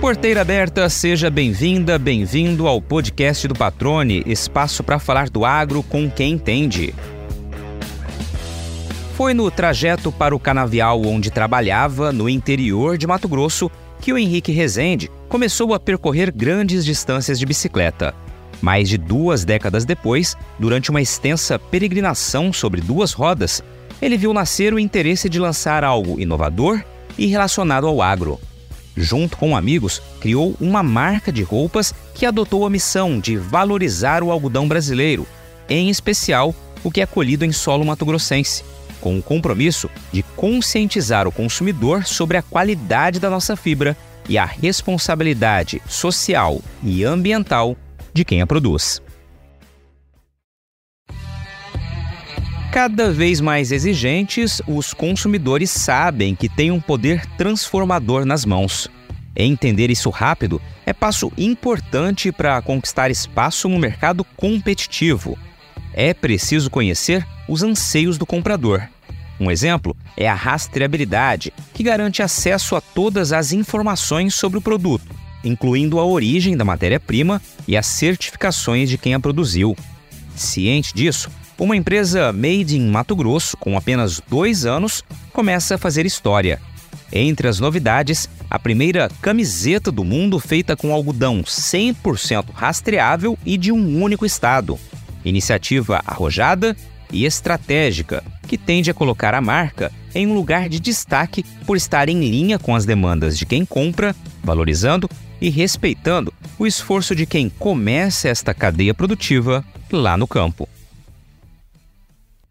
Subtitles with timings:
[0.00, 6.10] Porteira aberta, seja bem-vinda, bem-vindo ao podcast do Patrone, espaço para falar do agro com
[6.10, 6.94] quem entende.
[9.14, 13.70] Foi no trajeto para o canavial onde trabalhava, no interior de Mato Grosso,
[14.00, 18.14] que o Henrique Rezende começou a percorrer grandes distâncias de bicicleta.
[18.62, 23.62] Mais de duas décadas depois, durante uma extensa peregrinação sobre duas rodas,
[24.00, 26.82] ele viu nascer o interesse de lançar algo inovador
[27.18, 28.38] e relacionado ao agro
[29.00, 34.30] junto com amigos, criou uma marca de roupas que adotou a missão de valorizar o
[34.30, 35.26] algodão brasileiro,
[35.68, 38.64] em especial o que é colhido em solo mato-grossense,
[39.00, 43.96] com o compromisso de conscientizar o consumidor sobre a qualidade da nossa fibra
[44.28, 47.76] e a responsabilidade social e ambiental
[48.12, 49.00] de quem a produz.
[52.72, 58.88] Cada vez mais exigentes, os consumidores sabem que têm um poder transformador nas mãos.
[59.34, 65.36] Entender isso rápido é passo importante para conquistar espaço no mercado competitivo.
[65.92, 68.86] É preciso conhecer os anseios do comprador.
[69.40, 75.12] Um exemplo é a rastreabilidade, que garante acesso a todas as informações sobre o produto,
[75.42, 79.76] incluindo a origem da matéria-prima e as certificações de quem a produziu.
[80.36, 81.30] Ciente disso,
[81.60, 86.58] uma empresa made in Mato Grosso, com apenas dois anos, começa a fazer história.
[87.12, 93.70] Entre as novidades, a primeira camiseta do mundo feita com algodão 100% rastreável e de
[93.70, 94.78] um único estado.
[95.22, 96.74] Iniciativa arrojada
[97.12, 102.08] e estratégica, que tende a colocar a marca em um lugar de destaque por estar
[102.08, 107.50] em linha com as demandas de quem compra, valorizando e respeitando o esforço de quem
[107.50, 110.66] começa esta cadeia produtiva lá no campo.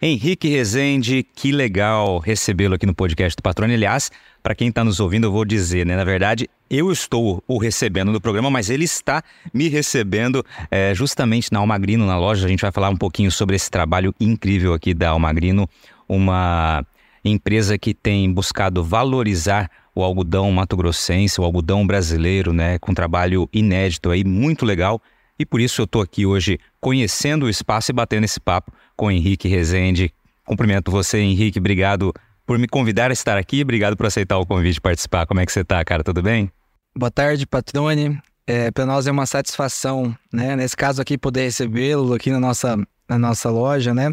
[0.02, 3.74] Henrique Rezende, que legal recebê-lo aqui no podcast do Patrone.
[3.74, 4.10] Aliás,
[4.42, 5.98] para quem está nos ouvindo, eu vou dizer, né?
[5.98, 9.22] Na verdade, eu estou o recebendo no programa, mas ele está
[9.54, 12.46] me recebendo é, justamente na Almagrino, na loja.
[12.46, 15.70] A gente vai falar um pouquinho sobre esse trabalho incrível aqui da Almagrino,
[16.08, 16.86] uma
[17.26, 22.80] empresa que tem buscado valorizar o algodão mato-grossense, o algodão brasileiro, né?
[22.80, 25.02] Com um trabalho inédito aí, muito legal.
[25.40, 29.10] E por isso eu estou aqui hoje conhecendo o espaço e batendo esse papo com
[29.10, 30.14] Henrique Rezende.
[30.46, 31.60] Cumprimento você, Henrique.
[31.60, 32.14] Obrigado
[32.46, 33.62] por me convidar a estar aqui.
[33.62, 35.26] Obrigado por aceitar o convite de participar.
[35.26, 36.04] Como é que você está, cara?
[36.04, 36.52] Tudo bem?
[36.94, 38.20] Boa tarde, Patrone.
[38.46, 40.56] É, Para nós é uma satisfação, né?
[40.56, 42.76] Nesse caso aqui, poder recebê-lo aqui na nossa,
[43.08, 44.12] na nossa loja, né?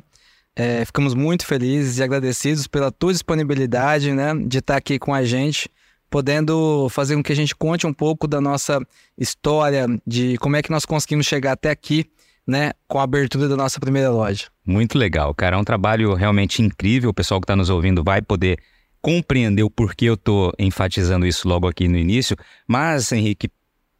[0.54, 4.32] É, ficamos muito felizes e agradecidos pela tua disponibilidade, né?
[4.34, 5.68] De estar aqui com a gente,
[6.16, 8.80] podendo fazer com que a gente conte um pouco da nossa
[9.18, 12.06] história, de como é que nós conseguimos chegar até aqui
[12.46, 14.46] né, com a abertura da nossa primeira loja.
[14.64, 15.56] Muito legal, cara.
[15.56, 17.10] É um trabalho realmente incrível.
[17.10, 18.58] O pessoal que está nos ouvindo vai poder
[19.02, 22.34] compreender o porquê eu estou enfatizando isso logo aqui no início.
[22.66, 23.50] Mas, Henrique,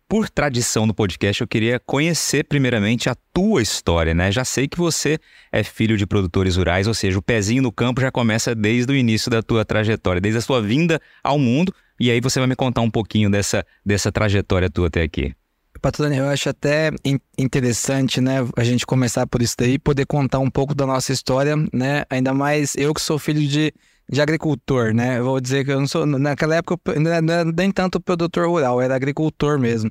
[0.09, 4.33] por tradição no podcast, eu queria conhecer primeiramente a tua história, né?
[4.33, 5.19] Já sei que você
[5.53, 8.97] é filho de produtores rurais, ou seja, o pezinho no campo já começa desde o
[8.97, 11.75] início da tua trajetória, desde a sua vinda ao mundo.
[11.99, 15.35] E aí você vai me contar um pouquinho dessa, dessa trajetória tua até aqui.
[15.81, 16.91] Patrônio, eu acho até
[17.39, 21.55] interessante, né, a gente começar por isso daí, poder contar um pouco da nossa história,
[21.73, 23.73] né, ainda mais eu que sou filho de,
[24.11, 27.45] de agricultor, né, eu vou dizer que eu não sou, naquela época eu não era
[27.45, 29.91] nem tanto produtor rural, era agricultor mesmo,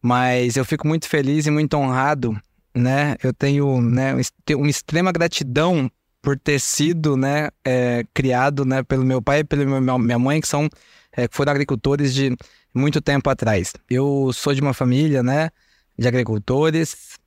[0.00, 2.38] mas eu fico muito feliz e muito honrado,
[2.74, 4.14] né, eu tenho, né,
[4.50, 5.90] uma extrema gratidão
[6.20, 9.64] por ter sido, né, é, criado, né, pelo meu pai e pela
[9.98, 10.68] minha mãe, que são,
[11.16, 12.34] é, que foram agricultores de
[12.74, 13.72] muito tempo atrás.
[13.88, 15.50] Eu sou de uma família, né,
[15.98, 17.18] de agricultores,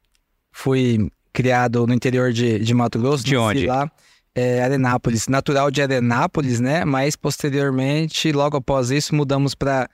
[0.51, 3.23] fui criado no interior de, de Mato Grosso.
[3.23, 3.68] De onde?
[3.68, 3.91] Lá,
[4.34, 9.90] é, Arenápolis, natural de Arenápolis, né, mas posteriormente, logo após isso, mudamos para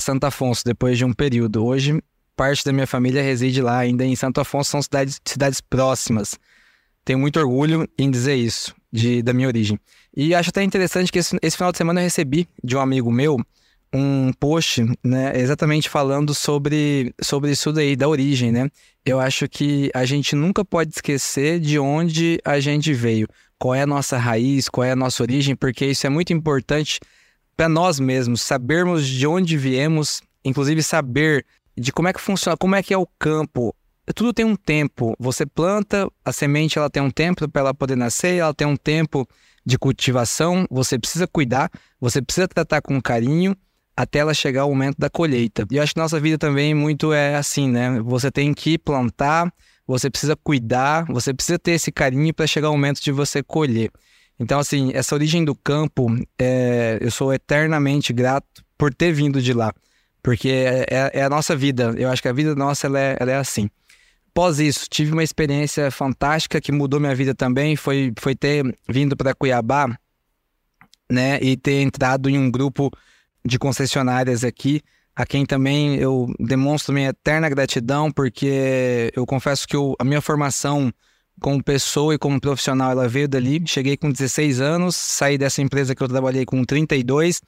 [0.00, 1.64] Santo Afonso, depois de um período.
[1.64, 2.02] Hoje,
[2.34, 6.34] parte da minha família reside lá ainda em Santo Afonso, são cidades, cidades próximas.
[7.04, 9.78] Tenho muito orgulho em dizer isso, de, da minha origem.
[10.16, 13.10] E acho até interessante que esse, esse final de semana eu recebi de um amigo
[13.10, 13.38] meu
[13.92, 18.68] um post, né, exatamente falando sobre, sobre isso daí, da origem, né?
[19.04, 23.28] Eu acho que a gente nunca pode esquecer de onde a gente veio,
[23.58, 26.98] qual é a nossa raiz, qual é a nossa origem, porque isso é muito importante
[27.56, 31.46] para nós mesmos, sabermos de onde viemos, inclusive saber
[31.76, 33.74] de como é que funciona, como é que é o campo.
[34.14, 35.16] Tudo tem um tempo.
[35.18, 38.76] Você planta, a semente ela tem um tempo para ela poder nascer, ela tem um
[38.76, 39.28] tempo
[39.64, 41.70] de cultivação, você precisa cuidar,
[42.00, 43.56] você precisa tratar com carinho
[43.96, 45.66] até ela chegar ao momento da colheita.
[45.70, 47.98] E eu acho que nossa vida também muito é assim, né?
[48.02, 49.52] Você tem que plantar,
[49.86, 53.90] você precisa cuidar, você precisa ter esse carinho para chegar ao momento de você colher.
[54.38, 56.08] Então, assim, essa origem do campo,
[56.38, 59.72] é, eu sou eternamente grato por ter vindo de lá,
[60.22, 61.94] porque é, é, é a nossa vida.
[61.96, 63.70] Eu acho que a vida nossa ela é, ela é assim.
[64.36, 67.74] Após isso, tive uma experiência fantástica que mudou minha vida também.
[67.74, 69.98] Foi, foi ter vindo para Cuiabá,
[71.10, 72.90] né, e ter entrado em um grupo
[73.42, 74.82] de concessionárias aqui,
[75.14, 80.20] a quem também eu demonstro minha eterna gratidão, porque eu confesso que eu, a minha
[80.20, 80.92] formação
[81.40, 83.62] como pessoa e como profissional, ela veio dali.
[83.66, 87.40] Cheguei com 16 anos, saí dessa empresa que eu trabalhei com 32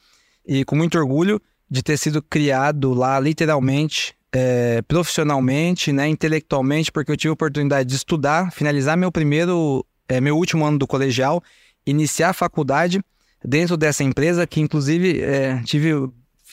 [0.47, 1.39] e com muito orgulho
[1.71, 7.89] de ter sido criado lá, literalmente, é, profissionalmente, né, intelectualmente, porque eu tive a oportunidade
[7.89, 11.43] de estudar, finalizar meu primeiro, é, meu último ano do colegial,
[11.87, 13.03] iniciar a faculdade
[13.45, 15.91] dentro dessa empresa, que inclusive é, tive,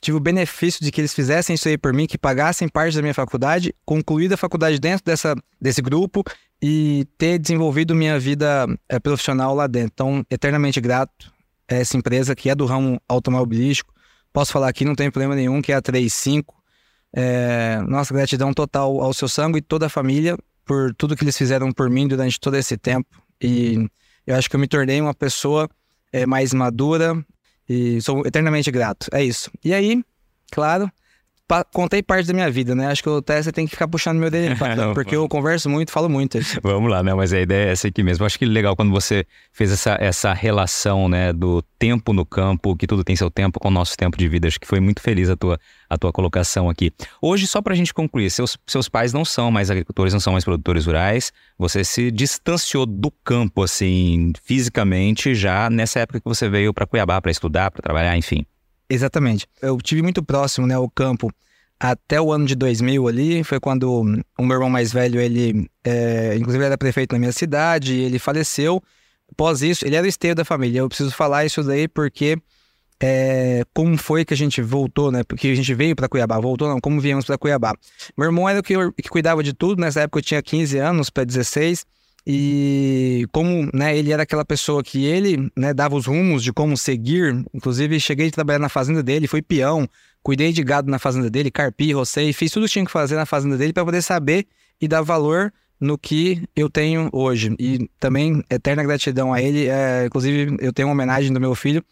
[0.01, 3.01] tive o benefício de que eles fizessem isso aí por mim, que pagassem parte da
[3.01, 6.23] minha faculdade, concluir a faculdade dentro dessa, desse grupo
[6.61, 9.91] e ter desenvolvido minha vida é, profissional lá dentro.
[9.93, 11.33] Então, eternamente grato
[11.69, 13.93] a essa empresa que é do ramo automobilístico.
[14.31, 16.53] Posso falar aqui, não tem problema nenhum, que é a 35.
[17.17, 21.37] É, nossa gratidão total ao seu sangue e toda a família por tudo que eles
[21.37, 23.23] fizeram por mim durante todo esse tempo.
[23.41, 23.87] E
[24.27, 25.69] eu acho que eu me tornei uma pessoa
[26.11, 27.23] é, mais madura
[27.69, 29.07] e sou eternamente grato.
[29.13, 29.49] É isso.
[29.63, 30.03] E aí,
[30.51, 30.91] claro,
[31.71, 32.87] contei parte da minha vida, né?
[32.87, 34.55] Acho que o Tessa tem que ficar puxando meu dedo,
[34.93, 36.39] porque eu converso muito, falo muito.
[36.63, 37.13] Vamos lá, né?
[37.13, 38.25] Mas a ideia é essa aqui mesmo.
[38.25, 42.87] Acho que legal quando você fez essa, essa relação, né, do tempo no campo, que
[42.87, 44.47] tudo tem seu tempo com o nosso tempo de vida.
[44.47, 45.59] Acho que foi muito feliz a tua,
[45.89, 46.91] a tua colocação aqui.
[47.21, 50.43] Hoje, só pra gente concluir, seus, seus pais não são mais agricultores, não são mais
[50.43, 51.31] produtores rurais.
[51.59, 57.21] Você se distanciou do campo, assim, fisicamente, já nessa época que você veio para Cuiabá
[57.21, 58.45] para estudar, para trabalhar, enfim.
[58.89, 59.47] Exatamente.
[59.61, 61.31] Eu tive muito próximo, né, o campo
[61.79, 66.35] até o ano de 2000 ali, foi quando o meu irmão mais velho, ele, é,
[66.35, 68.81] inclusive era prefeito na minha cidade, ele faleceu.
[69.29, 70.79] Após isso, ele era o esteio da família.
[70.79, 72.37] Eu preciso falar isso daí porque
[73.01, 75.23] é, como foi que a gente voltou, né?
[75.23, 77.73] Porque a gente veio para Cuiabá, voltou não, como viemos para Cuiabá.
[78.17, 81.09] Meu irmão era o que, que cuidava de tudo, nessa época eu tinha 15 anos
[81.09, 81.85] para 16.
[82.27, 86.75] E como né, ele era aquela pessoa que ele né, dava os rumos de como
[86.75, 89.87] seguir, inclusive cheguei a trabalhar na fazenda dele, fui peão,
[90.23, 93.27] cuidei de gado na fazenda dele, carpi, rocei, fiz tudo que tinha que fazer na
[93.27, 94.47] fazenda dele para poder saber
[94.81, 97.55] e dar valor no que eu tenho hoje.
[97.59, 99.67] E também eterna gratidão a ele.
[99.67, 101.83] É, inclusive, eu tenho uma homenagem do meu filho.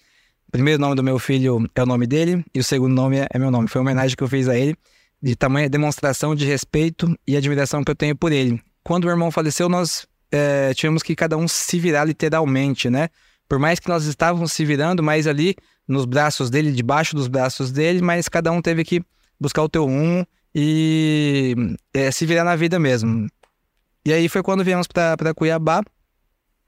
[0.48, 3.40] O primeiro nome do meu filho é o nome dele e o segundo nome é
[3.40, 3.68] meu nome.
[3.68, 4.76] Foi uma homenagem que eu fiz a ele
[5.22, 8.60] de tamanha demonstração de respeito e admiração que eu tenho por ele.
[8.84, 13.10] Quando o irmão faleceu, nós é, tivemos que cada um se virar literalmente, né?
[13.48, 15.56] Por mais que nós estávamos se virando, mais ali
[15.88, 19.04] nos braços dele, debaixo dos braços dele, mas cada um teve que
[19.40, 20.26] buscar o teu rumo
[20.56, 21.56] e
[21.94, 23.28] é, se virar na vida mesmo.
[24.04, 25.84] E aí foi quando viemos para Cuiabá,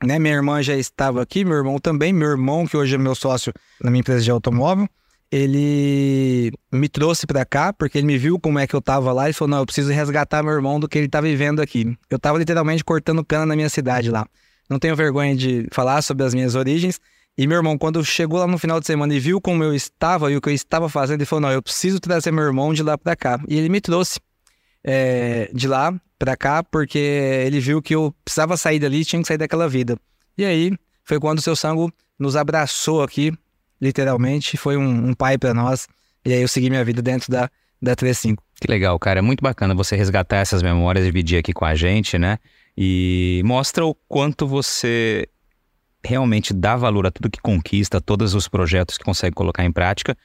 [0.04, 0.20] né?
[0.20, 3.52] Minha irmã já estava aqui, meu irmão também, meu irmão, que hoje é meu sócio
[3.82, 4.88] na minha empresa de automóvel,
[5.32, 9.30] ele me trouxe para cá porque ele me viu como é que eu tava lá
[9.30, 11.98] e falou: "Não, eu preciso resgatar meu irmão do que ele tá vivendo aqui".
[12.10, 14.26] Eu tava literalmente cortando cana na minha cidade lá.
[14.70, 17.00] Não tenho vergonha de falar sobre as minhas origens.
[17.38, 20.32] E meu irmão, quando chegou lá no final de semana e viu como eu estava
[20.32, 22.84] e o que eu estava fazendo, ele falou: "Não, eu preciso trazer meu irmão de
[22.84, 23.40] lá para cá".
[23.48, 24.20] E ele me trouxe
[24.84, 29.28] é, de lá para cá porque ele viu que eu precisava sair dali, tinha que
[29.28, 29.98] sair daquela vida.
[30.38, 30.72] E aí
[31.04, 33.34] foi quando o seu sangue nos abraçou aqui
[33.86, 35.88] literalmente, foi um, um pai para nós.
[36.26, 37.50] E aí eu segui minha vida dentro da,
[37.82, 38.44] da 35.
[38.60, 39.20] Que legal, cara.
[39.20, 42.40] É muito bacana você resgatar essas memórias, dividir aqui com a gente, né?
[42.76, 45.30] E mostra o quanto você
[46.04, 49.72] realmente dá valor a tudo que conquista, a todos os projetos que consegue colocar em
[49.72, 50.18] prática,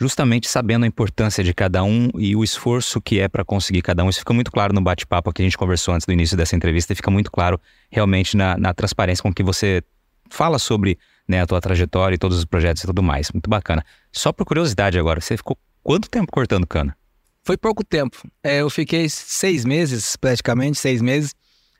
[0.00, 4.04] justamente sabendo a importância de cada um e o esforço que é para conseguir cada
[4.04, 4.08] um.
[4.08, 6.92] Isso fica muito claro no bate-papo que a gente conversou antes do início dessa entrevista
[6.92, 7.60] e fica muito claro
[7.90, 9.82] realmente na, na transparência com que você
[10.30, 10.98] fala sobre
[11.28, 13.30] né, a tua trajetória e todos os projetos e tudo mais.
[13.30, 13.84] Muito bacana.
[14.10, 16.96] Só por curiosidade agora, você ficou quanto tempo cortando cana?
[17.44, 18.16] Foi pouco tempo.
[18.42, 21.34] É, eu fiquei seis meses, praticamente, seis meses.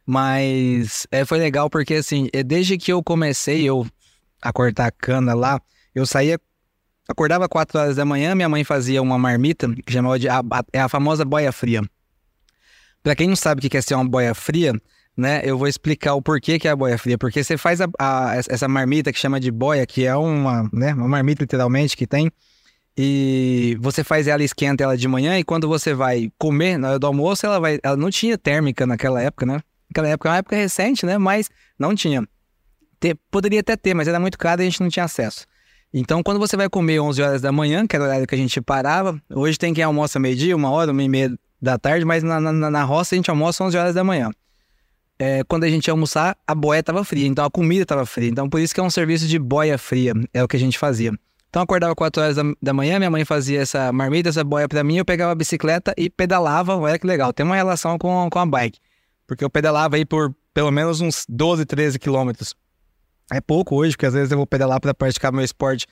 [0.06, 3.86] Mas é, foi legal porque, assim, é, desde que eu comecei eu,
[4.40, 5.60] a cortar cana lá,
[5.94, 6.40] eu saía,
[7.06, 10.64] acordava quatro horas da manhã, minha mãe fazia uma marmita que chamava de a, a,
[10.72, 11.82] é a famosa boia fria.
[13.02, 14.72] Para quem não sabe o que é ser uma boia fria,
[15.18, 15.42] né?
[15.42, 17.18] Eu vou explicar o porquê que é a boia fria.
[17.18, 20.94] Porque você faz a, a, essa marmita que chama de boia, que é uma, né,
[20.94, 22.30] uma marmita literalmente que tem,
[22.96, 26.98] e você faz ela, esquenta ela de manhã, e quando você vai comer na hora
[27.00, 27.80] do almoço, ela vai.
[27.82, 29.60] Ela não tinha térmica naquela época, né?
[29.90, 31.18] Naquela época é uma época recente, né?
[31.18, 32.26] Mas não tinha.
[33.00, 35.46] Ter, poderia até ter, mas era muito caro e a gente não tinha acesso.
[35.92, 38.38] Então, quando você vai comer 11 horas da manhã, que era o horário que a
[38.38, 42.22] gente parava, hoje tem quem almoça meio-dia, uma hora, uma e meia da tarde, mas
[42.22, 44.30] na, na, na roça a gente almoça 11 horas da manhã
[45.18, 48.28] é, quando a gente ia almoçar, a boia estava fria, então a comida estava fria.
[48.28, 50.78] Então por isso que é um serviço de boia fria, é o que a gente
[50.78, 51.12] fazia.
[51.48, 54.84] Então acordava 4 horas da, da manhã, minha mãe fazia essa marmita, essa boia para
[54.84, 58.38] mim, eu pegava a bicicleta e pedalava, olha que legal, tem uma relação com, com
[58.38, 58.78] a bike.
[59.26, 62.54] Porque eu pedalava aí por pelo menos uns 12, 13 quilômetros.
[63.32, 65.86] É pouco hoje, porque às vezes eu vou pedalar para praticar meu esporte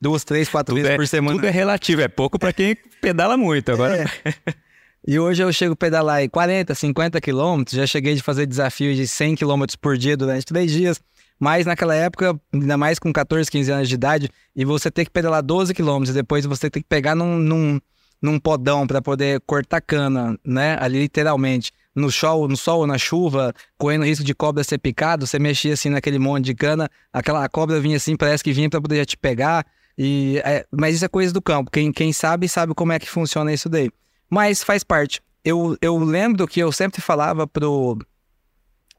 [0.00, 1.36] duas, três, quatro tudo vezes é, por semana.
[1.36, 3.72] Tudo é relativo, é pouco para quem pedala muito.
[3.72, 4.04] Agora.
[4.04, 4.54] É.
[5.06, 8.96] E hoje eu chego a pedalar aí 40, 50 quilômetros, já cheguei de fazer desafios
[8.96, 11.00] de 100 quilômetros por dia durante três dias.
[11.38, 15.10] Mas naquela época, ainda mais com 14, 15 anos de idade, e você ter que
[15.10, 17.80] pedalar 12 quilômetros, depois você ter que pegar num, num,
[18.20, 20.76] num podão para poder cortar cana, né?
[20.80, 21.72] Ali literalmente.
[21.94, 25.88] No sol, no sol na chuva, correndo risco de cobra ser picado, você mexia assim
[25.88, 29.64] naquele monte de cana, aquela cobra vinha assim, parece que vinha para poder te pegar.
[29.96, 31.70] E, é, mas isso é coisa do campo.
[31.70, 33.90] Quem, quem sabe, sabe como é que funciona isso daí.
[34.28, 35.20] Mas faz parte.
[35.44, 37.98] Eu, eu lembro que eu sempre falava pro,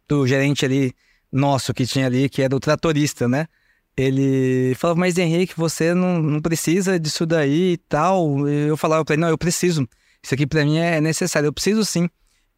[0.07, 0.93] pro gerente ali,
[1.31, 3.47] nosso que tinha ali, que era o tratorista, né?
[3.95, 8.47] Ele falava, mas Henrique, você não, não precisa disso daí e tal.
[8.47, 9.87] Eu falava pra ele, não, eu preciso.
[10.23, 12.09] Isso aqui para mim é necessário, eu preciso sim.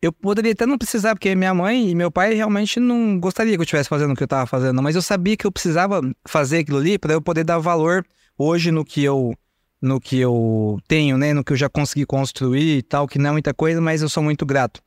[0.02, 3.60] Eu poderia até não precisar, porque minha mãe e meu pai realmente não gostaria que
[3.60, 6.60] eu estivesse fazendo o que eu estava fazendo, mas eu sabia que eu precisava fazer
[6.60, 8.06] aquilo ali para eu poder dar valor
[8.38, 9.36] hoje no que eu
[9.82, 13.30] no que eu tenho, né, no que eu já consegui construir e tal, que não
[13.30, 14.82] é muita coisa, mas eu sou muito grato.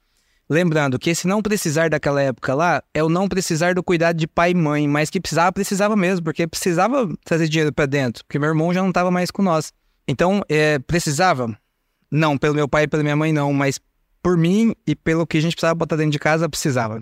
[0.48, 4.26] Lembrando que esse não precisar daquela época lá é o não precisar do cuidado de
[4.26, 8.38] pai e mãe, mas que precisava, precisava mesmo, porque precisava trazer dinheiro para dentro, porque
[8.38, 9.72] meu irmão já não estava mais com nós.
[10.06, 11.56] Então, é, precisava?
[12.10, 13.80] Não, pelo meu pai e pela minha mãe não, mas
[14.22, 17.00] por mim e pelo que a gente precisava botar dentro de casa, precisava.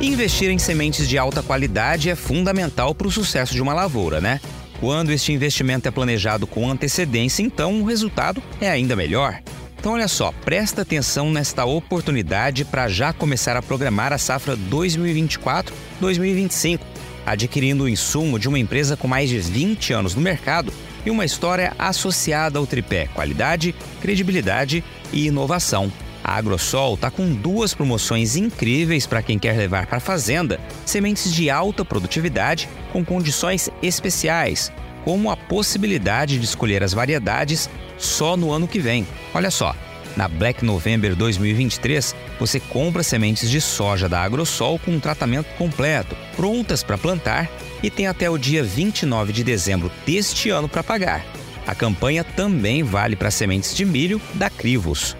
[0.00, 4.40] Investir em sementes de alta qualidade é fundamental para o sucesso de uma lavoura, né?
[4.80, 9.40] Quando este investimento é planejado com antecedência, então o resultado é ainda melhor.
[9.78, 16.80] Então, olha só, presta atenção nesta oportunidade para já começar a programar a safra 2024-2025,
[17.24, 20.72] adquirindo o insumo de uma empresa com mais de 20 anos no mercado
[21.04, 25.92] e uma história associada ao tripé qualidade, credibilidade e inovação.
[26.26, 31.32] A Agrosol está com duas promoções incríveis para quem quer levar para a fazenda sementes
[31.32, 34.72] de alta produtividade com condições especiais,
[35.04, 39.06] como a possibilidade de escolher as variedades só no ano que vem.
[39.32, 39.72] Olha só,
[40.16, 46.16] na Black November 2023, você compra sementes de soja da Agrosol com um tratamento completo,
[46.34, 47.48] prontas para plantar
[47.84, 51.24] e tem até o dia 29 de dezembro deste ano para pagar.
[51.64, 55.16] A campanha também vale para sementes de milho da Crivos.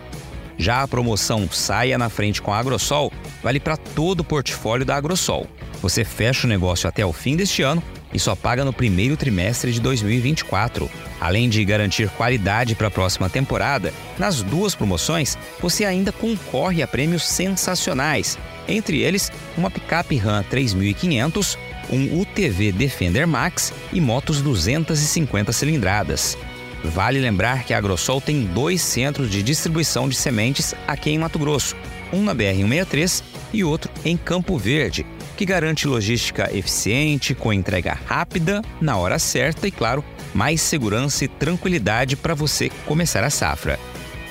[0.58, 4.96] Já a promoção Saia na Frente com a Agrosol vale para todo o portfólio da
[4.96, 5.46] Agrosol.
[5.82, 7.82] Você fecha o negócio até o fim deste ano
[8.12, 10.88] e só paga no primeiro trimestre de 2024.
[11.20, 16.88] Além de garantir qualidade para a próxima temporada, nas duas promoções você ainda concorre a
[16.88, 21.58] prêmios sensacionais, entre eles uma picape Ram 3500,
[21.90, 26.36] um UTV Defender Max e motos 250 cilindradas.
[26.84, 31.38] Vale lembrar que a Agrosol tem dois centros de distribuição de sementes aqui em Mato
[31.38, 31.74] Grosso,
[32.12, 35.04] um na BR-163 e outro em Campo Verde,
[35.36, 40.04] que garante logística eficiente, com entrega rápida, na hora certa e, claro,
[40.34, 43.78] mais segurança e tranquilidade para você começar a safra.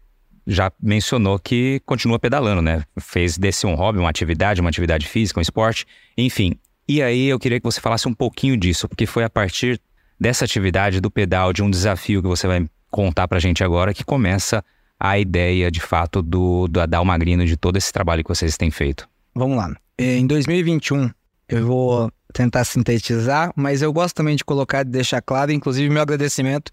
[0.45, 2.83] já mencionou que continua pedalando, né?
[2.99, 6.55] Fez desse um hobby, uma atividade, uma atividade física, um esporte, enfim.
[6.85, 9.79] E aí eu queria que você falasse um pouquinho disso, porque foi a partir
[10.19, 14.03] dessa atividade do pedal, de um desafio que você vai contar pra gente agora, que
[14.03, 14.61] começa
[14.99, 18.71] a ideia, de fato, do, do Adal Magrino, de todo esse trabalho que vocês têm
[18.71, 19.07] feito?
[19.33, 19.75] Vamos lá.
[19.97, 21.09] Em 2021,
[21.47, 26.01] eu vou tentar sintetizar, mas eu gosto também de colocar, de deixar claro, inclusive, meu
[26.01, 26.71] agradecimento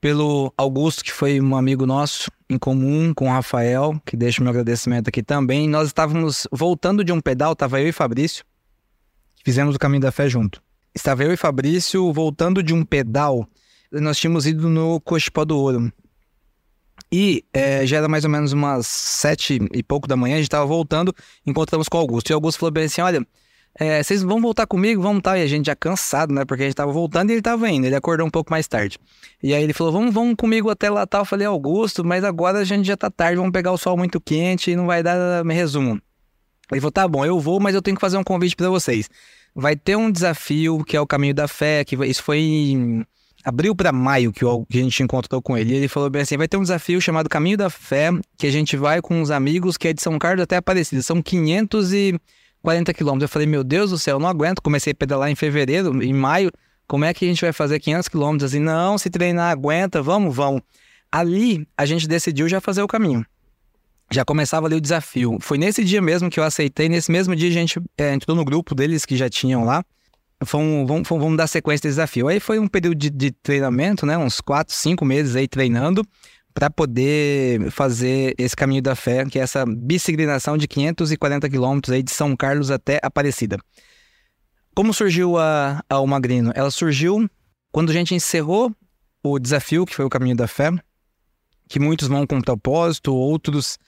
[0.00, 4.50] pelo Augusto, que foi um amigo nosso em comum com o Rafael, que deixa meu
[4.50, 5.68] agradecimento aqui também.
[5.68, 8.44] Nós estávamos voltando de um pedal, estava eu e Fabrício,
[9.44, 10.62] fizemos o caminho da fé junto.
[10.94, 13.46] Estava eu e Fabrício voltando de um pedal,
[13.92, 15.92] nós tínhamos ido no Cochipó do Ouro,
[17.12, 20.48] e é, já era mais ou menos umas sete e pouco da manhã, a gente
[20.48, 21.14] tava voltando,
[21.44, 22.30] encontramos com o Augusto.
[22.30, 23.26] E o Augusto falou bem assim: olha,
[23.78, 25.02] é, vocês vão voltar comigo?
[25.02, 25.36] Vamos tal.
[25.36, 26.44] E a gente já cansado, né?
[26.44, 27.86] Porque a gente tava voltando e ele tava indo.
[27.86, 28.98] Ele acordou um pouco mais tarde.
[29.42, 31.22] E aí ele falou: vamos, vamos comigo até lá tal.
[31.22, 34.20] Eu falei: Augusto, mas agora a gente já tá tarde, vamos pegar o sol muito
[34.20, 36.00] quente e não vai dar me resumo.
[36.70, 39.08] Ele falou: tá bom, eu vou, mas eu tenho que fazer um convite para vocês.
[39.52, 43.04] Vai ter um desafio que é o caminho da fé, que isso foi em
[43.44, 45.74] abril para maio que, que a gente encontrou com ele.
[45.74, 48.76] Ele falou bem assim: vai ter um desafio chamado Caminho da Fé, que a gente
[48.76, 51.02] vai com uns amigos, que é de São Carlos até Aparecida.
[51.02, 53.22] São 540 quilômetros.
[53.22, 54.62] Eu falei, meu Deus do céu, não aguento.
[54.62, 56.50] Comecei a pedalar em fevereiro, em maio.
[56.86, 58.50] Como é que a gente vai fazer 500 quilômetros?
[58.50, 60.60] Assim, não, se treinar, aguenta, vamos, vamos.
[61.10, 63.24] Ali, a gente decidiu já fazer o caminho.
[64.12, 65.38] Já começava ali o desafio.
[65.40, 66.88] Foi nesse dia mesmo que eu aceitei.
[66.88, 69.84] Nesse mesmo dia, a gente é, entrou no grupo deles que já tinham lá
[70.40, 72.28] vamos, vamos dar sequência desse desafio.
[72.28, 74.16] Aí foi um período de, de treinamento, né?
[74.16, 76.02] Uns quatro, cinco meses aí treinando
[76.52, 82.02] para poder fazer esse caminho da fé, que é essa bicigrinação de 540 quilômetros aí
[82.02, 83.58] de São Carlos até Aparecida.
[84.74, 86.52] Como surgiu a, a Almagrino?
[86.54, 87.28] Ela surgiu
[87.70, 88.74] quando a gente encerrou
[89.22, 90.70] o desafio, que foi o caminho da fé,
[91.68, 93.78] que muitos vão com propósito, outros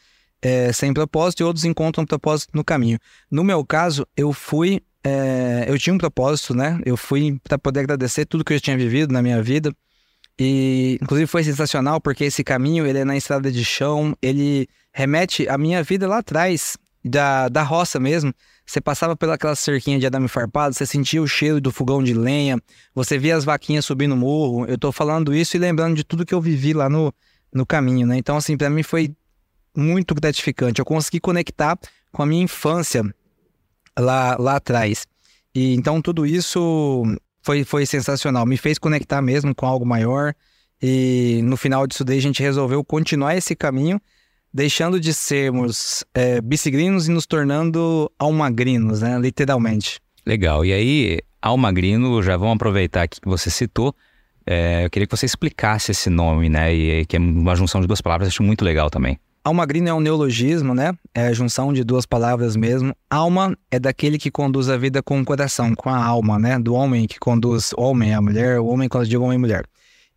[0.40, 2.98] é, sem propósito e outros encontram propósito no caminho.
[3.30, 6.80] No meu caso, eu fui é, eu tinha um propósito, né?
[6.84, 9.74] Eu fui para poder agradecer tudo que eu tinha vivido na minha vida.
[10.38, 15.48] E, inclusive, foi sensacional porque esse caminho, ele é na estrada de chão, ele remete
[15.48, 18.32] à minha vida lá atrás, da, da roça mesmo.
[18.64, 22.60] Você passava pelaquela cerquinha de adame farpado, você sentia o cheiro do fogão de lenha,
[22.94, 24.66] você via as vaquinhas subindo o morro.
[24.66, 27.12] Eu tô falando isso e lembrando de tudo que eu vivi lá no,
[27.52, 28.16] no caminho, né?
[28.16, 29.14] Então, assim, para mim foi
[29.76, 30.78] muito gratificante.
[30.78, 31.76] Eu consegui conectar
[32.12, 33.02] com a minha infância
[33.98, 35.06] lá, lá atrás.
[35.54, 37.04] E então tudo isso
[37.42, 40.34] foi, foi sensacional, me fez conectar mesmo com algo maior.
[40.82, 44.00] E no final disso daí a gente resolveu continuar esse caminho,
[44.52, 49.18] deixando de sermos é, bicigrinos e nos tornando almagrinos, né?
[49.18, 50.00] Literalmente.
[50.26, 50.64] Legal.
[50.64, 53.94] E aí, almagrino, já vamos aproveitar aqui que você citou.
[54.44, 56.74] É, eu queria que você explicasse esse nome, né?
[56.74, 59.18] E que é uma junção de duas palavras, acho muito legal também.
[59.44, 60.92] Almagrino é um neologismo, né?
[61.12, 62.94] É a junção de duas palavras mesmo.
[63.10, 66.60] Alma é daquele que conduz a vida com o coração, com a alma, né?
[66.60, 69.40] Do homem que conduz o homem, a mulher, o homem quando eu digo homem e
[69.40, 69.64] mulher.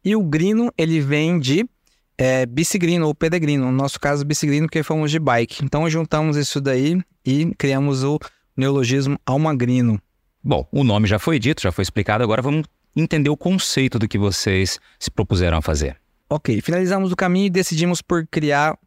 [0.03, 1.67] E o grino, ele vem de
[2.15, 3.65] é, bicigrino ou peregrino.
[3.65, 5.65] No nosso caso, bicigrino, porque fomos de bike.
[5.65, 8.19] Então, juntamos isso daí e criamos o
[8.55, 9.99] neologismo almagrino.
[10.43, 12.23] Bom, o nome já foi dito, já foi explicado.
[12.23, 15.97] Agora vamos entender o conceito do que vocês se propuseram a fazer.
[16.29, 18.77] Ok, finalizamos o caminho e decidimos por criar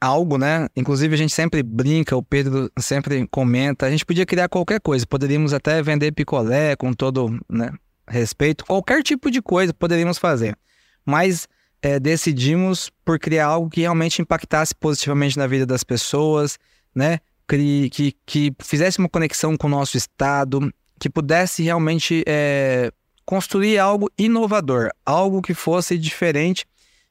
[0.00, 0.68] algo, né?
[0.74, 5.06] Inclusive a gente sempre brinca, o Pedro sempre comenta, a gente podia criar qualquer coisa,
[5.06, 7.70] poderíamos até vender picolé com todo né,
[8.08, 10.56] respeito, qualquer tipo de coisa poderíamos fazer.
[11.04, 11.46] Mas
[11.82, 16.58] é, decidimos por criar algo que realmente impactasse positivamente na vida das pessoas,
[16.94, 17.18] né?
[17.48, 22.92] Que, que, que fizesse uma conexão com o nosso estado, que pudesse realmente é,
[23.24, 26.64] construir algo inovador, algo que fosse diferente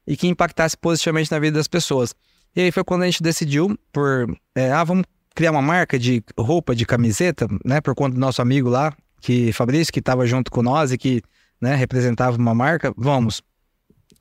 [0.07, 2.15] e que impactasse positivamente na vida das pessoas.
[2.55, 6.23] E aí foi quando a gente decidiu por, é, ah, vamos criar uma marca de
[6.37, 10.51] roupa, de camiseta, né, por conta do nosso amigo lá, que Fabrício, que estava junto
[10.51, 11.21] com nós e que,
[11.61, 13.41] né, representava uma marca, vamos.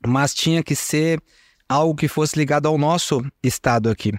[0.05, 1.21] Mas tinha que ser
[1.67, 4.13] algo que fosse ligado ao nosso estado aqui.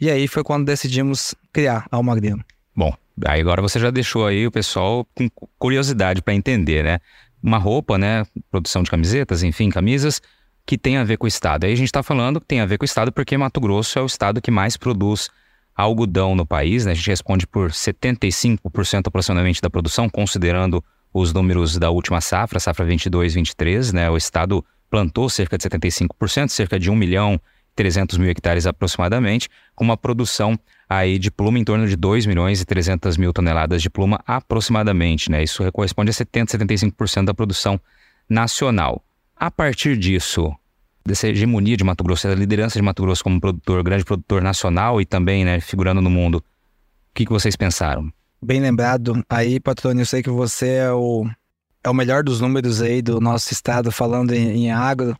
[0.00, 2.44] E aí foi quando decidimos criar a Almagrino.
[2.74, 2.92] Bom,
[3.26, 6.98] aí agora você já deixou aí o pessoal com curiosidade para entender, né?
[7.42, 8.24] Uma roupa, né?
[8.50, 10.20] Produção de camisetas, enfim, camisas,
[10.66, 11.64] que tem a ver com o estado.
[11.64, 13.98] Aí a gente está falando que tem a ver com o estado porque Mato Grosso
[13.98, 15.30] é o estado que mais produz
[15.74, 16.86] algodão no país.
[16.86, 16.92] Né?
[16.92, 22.86] A gente responde por 75% aproximadamente da produção, considerando os números da última safra, safra
[22.86, 23.92] 22-23.
[23.92, 24.10] Né?
[24.10, 27.40] O estado plantou cerca de 75%, cerca de 1 milhão
[27.74, 30.56] 300 mil hectares aproximadamente, com uma produção
[30.88, 35.30] aí de pluma em torno de 2 milhões e 300 mil toneladas de pluma aproximadamente.
[35.30, 35.42] Né?
[35.42, 37.80] Isso corresponde a 70, 75% da produção
[38.28, 39.04] nacional.
[39.44, 40.56] A partir disso,
[41.04, 45.02] dessa hegemonia de Mato Grosso, da liderança de Mato Grosso como produtor, grande produtor nacional
[45.02, 46.42] e também né, figurando no mundo, o
[47.12, 48.10] que, que vocês pensaram?
[48.40, 49.22] Bem lembrado.
[49.28, 51.28] Aí, Patrônio, eu sei que você é o,
[51.84, 55.14] é o melhor dos números aí do nosso estado falando em, em agro.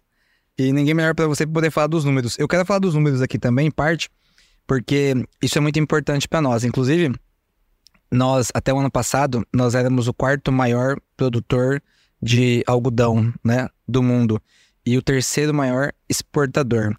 [0.57, 2.39] E ninguém melhor para você poder falar dos números.
[2.39, 4.09] Eu quero falar dos números aqui também, em parte,
[4.67, 6.65] porque isso é muito importante para nós.
[6.65, 7.15] Inclusive,
[8.11, 11.83] nós, até o ano passado, nós éramos o quarto maior produtor
[12.25, 14.41] de algodão, né, do mundo
[14.87, 16.97] e o terceiro maior exportador.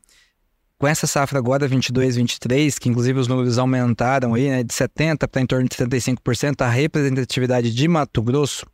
[0.78, 5.28] Com essa safra agora 22, 23, que inclusive os números aumentaram aí, né, de 70
[5.28, 8.68] para em torno de 75% a representatividade de Mato Grosso.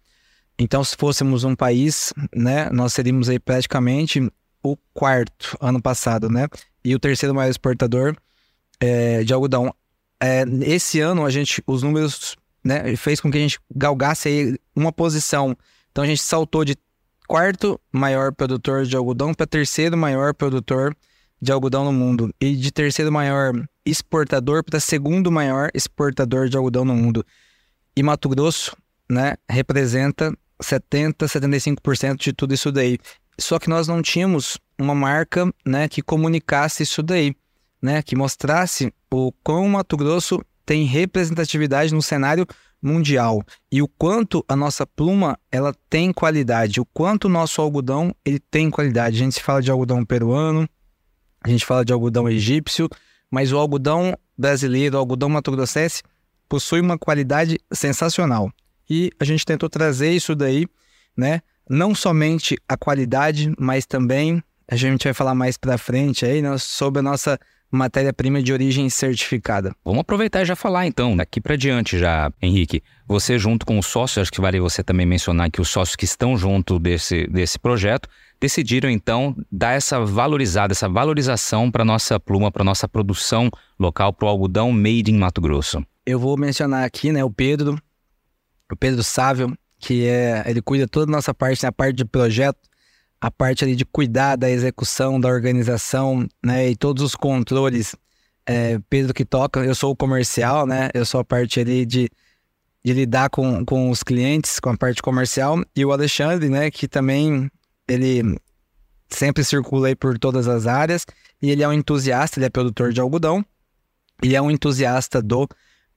[0.60, 4.30] Então, se fôssemos um país, né, nós seríamos aí praticamente
[4.62, 6.48] o quarto ano passado, né?
[6.84, 8.16] E o terceiro maior exportador
[8.80, 9.74] é, de algodão.
[10.20, 14.60] É, esse ano a gente, os números, né, fez com que a gente galgasse aí
[14.76, 15.58] uma posição
[15.92, 16.76] então a gente saltou de
[17.28, 20.96] quarto maior produtor de algodão para terceiro maior produtor
[21.42, 23.54] de algodão no mundo e de terceiro maior
[23.86, 27.26] exportador para segundo maior exportador de algodão no mundo.
[27.96, 28.76] E Mato Grosso,
[29.10, 32.98] né, representa 70, 75% de tudo isso daí.
[33.40, 37.36] Só que nós não tínhamos uma marca, né, que comunicasse isso daí,
[37.82, 42.46] né, que mostrasse o quão Mato Grosso tem representatividade no cenário
[42.82, 48.14] mundial e o quanto a nossa pluma ela tem qualidade, o quanto o nosso algodão
[48.26, 49.18] ele tem qualidade.
[49.18, 50.68] A gente se fala de algodão peruano,
[51.44, 52.90] a gente fala de algodão egípcio,
[53.30, 56.02] mas o algodão brasileiro, o algodão mato-grossense
[56.50, 58.52] possui uma qualidade sensacional.
[58.90, 60.68] E a gente tentou trazer isso daí,
[61.16, 61.42] né?
[61.70, 66.58] Não somente a qualidade, mas também a gente vai falar mais para frente aí, né,
[66.58, 67.40] sobre a nossa
[67.72, 69.74] matéria-prima de origem certificada.
[69.84, 72.84] Vamos aproveitar e já falar então, daqui para diante já, Henrique.
[73.08, 76.06] Você junto com os sócios, acho que vale você também mencionar que os sócios que
[76.06, 82.52] estão junto desse, desse projeto decidiram então dar essa valorizada, essa valorização para nossa pluma,
[82.52, 85.86] para nossa produção local, para o algodão made in Mato Grosso.
[86.06, 87.80] Eu vou mencionar aqui, né, o Pedro,
[88.72, 92.06] o Pedro Sávio, que é, ele cuida toda a nossa parte, né, a parte de
[92.06, 92.60] projeto,
[93.22, 97.96] a parte ali de cuidar da execução, da organização, né, e todos os controles.
[98.44, 102.10] É, Pedro que toca, eu sou o comercial, né, eu sou a parte ali de,
[102.84, 106.88] de lidar com, com os clientes, com a parte comercial, e o Alexandre, né, que
[106.88, 107.52] também,
[107.88, 108.36] ele
[109.08, 111.06] sempre circula aí por todas as áreas,
[111.40, 113.46] e ele é um entusiasta, ele é produtor de algodão,
[114.24, 115.48] e é um entusiasta do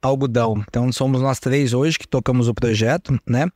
[0.03, 0.63] algodão.
[0.69, 3.49] Então somos nós três hoje que tocamos o projeto, né?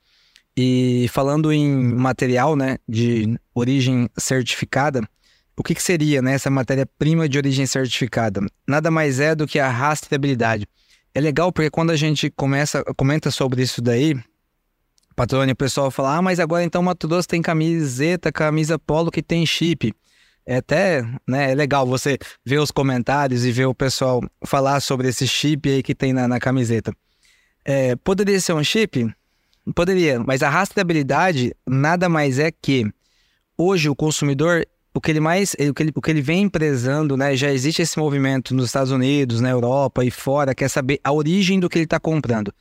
[0.61, 5.09] E falando em material, né, de origem certificada,
[5.57, 8.41] o que, que seria né, essa matéria-prima de origem certificada?
[8.67, 10.67] Nada mais é do que a rastreabilidade.
[11.15, 14.21] É legal porque quando a gente começa, comenta sobre isso daí,
[15.15, 19.23] patrônio, o pessoal fala, ah, mas agora então Mato Grosso tem camiseta, camisa polo que
[19.23, 19.95] tem chip.
[20.45, 25.07] É até, né, é legal você ver os comentários e ver o pessoal falar sobre
[25.07, 26.93] esse chip aí que tem na, na camiseta.
[27.65, 29.09] É, poderia ser um chip?
[29.75, 32.87] Poderia, mas a rastreabilidade nada mais é que
[33.57, 37.17] hoje o consumidor, o que ele mais, o que ele, o que ele vem prezando,
[37.17, 37.37] né?
[37.37, 41.61] Já existe esse movimento nos Estados Unidos, na Europa e fora, quer saber a origem
[41.61, 42.53] do que ele está comprando.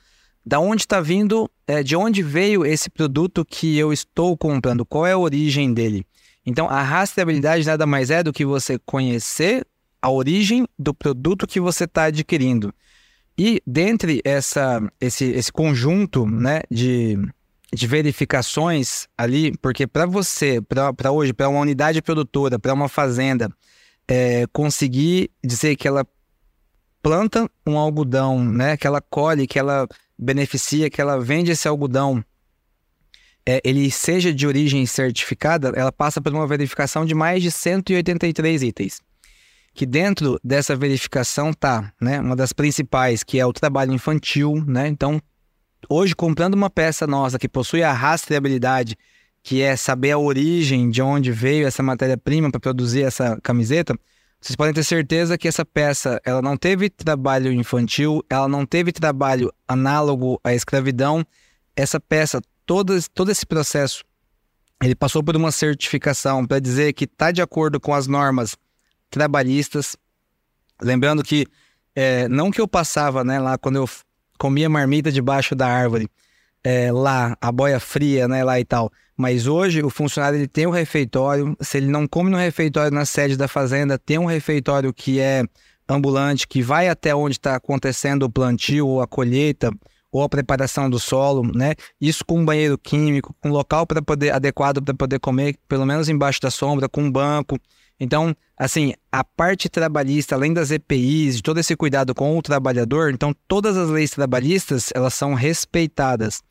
[0.46, 5.06] Da onde está vindo, é, de onde veio esse produto que eu estou comprando, qual
[5.06, 6.06] é a origem dele.
[6.46, 9.66] Então, a rastreabilidade nada mais é do que você conhecer
[10.02, 12.74] a origem do produto que você está adquirindo.
[13.38, 17.16] E dentre essa, esse, esse conjunto né, de,
[17.72, 20.60] de verificações ali, porque para você,
[20.98, 23.52] para hoje, para uma unidade produtora, para uma fazenda,
[24.08, 26.06] é, conseguir dizer que ela
[27.02, 32.26] planta um algodão, né, que ela colhe, que ela beneficia, que ela vende esse algodão,
[33.46, 38.64] é, ele seja de origem certificada, ela passa por uma verificação de mais de 183
[38.64, 39.00] itens
[39.78, 44.88] que dentro dessa verificação tá, né, uma das principais, que é o trabalho infantil, né?
[44.88, 45.22] Então,
[45.88, 48.98] hoje comprando uma peça nossa que possui a rastreabilidade,
[49.44, 53.96] que é saber a origem de onde veio essa matéria-prima para produzir essa camiseta,
[54.42, 58.92] vocês podem ter certeza que essa peça, ela não teve trabalho infantil, ela não teve
[58.92, 61.24] trabalho análogo à escravidão.
[61.76, 64.04] Essa peça, todo, todo esse processo,
[64.82, 68.58] ele passou por uma certificação para dizer que está de acordo com as normas
[69.10, 69.96] trabalhistas.
[70.82, 71.46] Lembrando que
[71.96, 73.90] é, não que eu passava né, lá quando eu
[74.38, 76.08] comia marmita debaixo da árvore,
[76.64, 78.92] é, lá, a boia fria, né, lá e tal.
[79.16, 81.58] Mas hoje o funcionário ele tem um refeitório.
[81.60, 85.44] Se ele não come no refeitório na sede da fazenda, tem um refeitório que é
[85.90, 89.72] ambulante, que vai até onde está acontecendo o plantio ou a colheita
[90.12, 91.74] ou a preparação do solo, né?
[92.00, 95.86] Isso com um banheiro químico, com um local para poder adequado para poder comer, pelo
[95.86, 97.58] menos embaixo da sombra, com um banco.
[98.00, 103.12] Então, assim, a parte trabalhista, além das EPIs, de todo esse cuidado com o trabalhador,
[103.12, 106.44] então todas as leis trabalhistas, elas são respeitadas.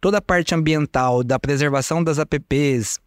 [0.00, 2.98] Toda a parte ambiental, da preservação das APPs,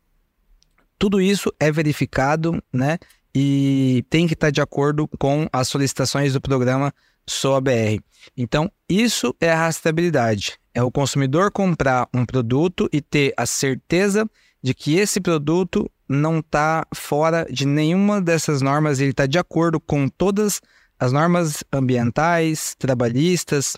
[0.98, 2.98] tudo isso é verificado, né?
[3.36, 6.94] E tem que estar de acordo com as solicitações do programa
[7.28, 8.00] SOABR.
[8.38, 10.58] Então, isso é a rastreabilidade.
[10.74, 14.30] É o consumidor comprar um produto e ter a certeza
[14.62, 19.80] de que esse produto não está fora de nenhuma dessas normas, ele está de acordo
[19.80, 20.62] com todas
[21.00, 23.76] as normas ambientais, trabalhistas,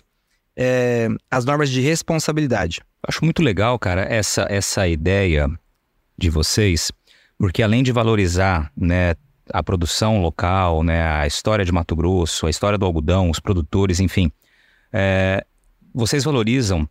[0.56, 2.80] é, as normas de responsabilidade.
[3.06, 5.48] Acho muito legal, cara, essa, essa ideia
[6.16, 6.90] de vocês,
[7.38, 9.14] porque além de valorizar né,
[9.52, 14.00] a produção local, né, a história de Mato Grosso, a história do algodão, os produtores,
[14.00, 14.30] enfim,
[14.92, 15.44] é,
[15.94, 16.88] vocês valorizam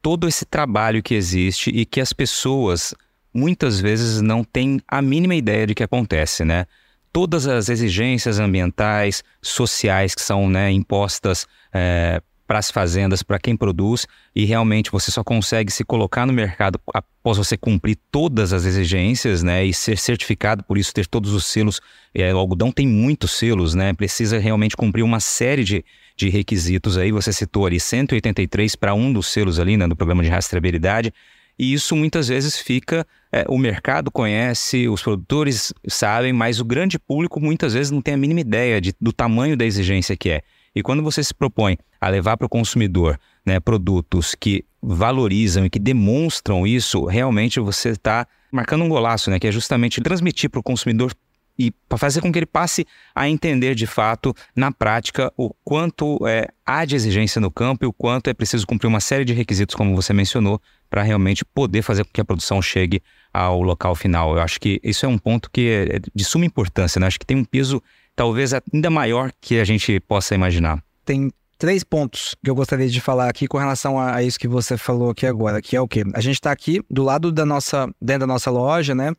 [0.00, 2.94] todo esse trabalho que existe e que as pessoas
[3.38, 6.66] muitas vezes não têm a mínima ideia de que acontece, né?
[7.12, 13.54] Todas as exigências ambientais, sociais que são né, impostas é, para as fazendas, para quem
[13.54, 18.64] produz, e realmente você só consegue se colocar no mercado após você cumprir todas as
[18.64, 21.78] exigências, né, e ser certificado por isso, ter todos os selos.
[22.14, 25.84] É, o algodão tem muitos selos, né, precisa realmente cumprir uma série de,
[26.16, 27.12] de requisitos aí.
[27.12, 31.12] Você citou ali 183 para um dos selos ali, né, do programa de rastreabilidade.
[31.58, 33.06] E isso muitas vezes fica.
[33.30, 38.14] É, o mercado conhece, os produtores sabem, mas o grande público muitas vezes não tem
[38.14, 40.42] a mínima ideia de, do tamanho da exigência que é.
[40.74, 45.70] E quando você se propõe a levar para o consumidor né, produtos que valorizam e
[45.70, 50.60] que demonstram isso, realmente você está marcando um golaço, né, que é justamente transmitir para
[50.60, 51.12] o consumidor
[51.58, 56.46] e fazer com que ele passe a entender de fato, na prática, o quanto é,
[56.64, 59.74] há de exigência no campo e o quanto é preciso cumprir uma série de requisitos,
[59.74, 64.34] como você mencionou, para realmente poder fazer com que a produção chegue ao local final.
[64.36, 67.06] Eu acho que isso é um ponto que é de suma importância, né?
[67.06, 67.82] Acho que tem um peso
[68.16, 70.82] talvez ainda maior que a gente possa imaginar.
[71.04, 74.76] Tem três pontos que eu gostaria de falar aqui com relação a, isso que você
[74.76, 76.04] falou aqui agora, que é o quê?
[76.14, 79.12] A gente está aqui do lado da nossa, dentro da nossa loja, né?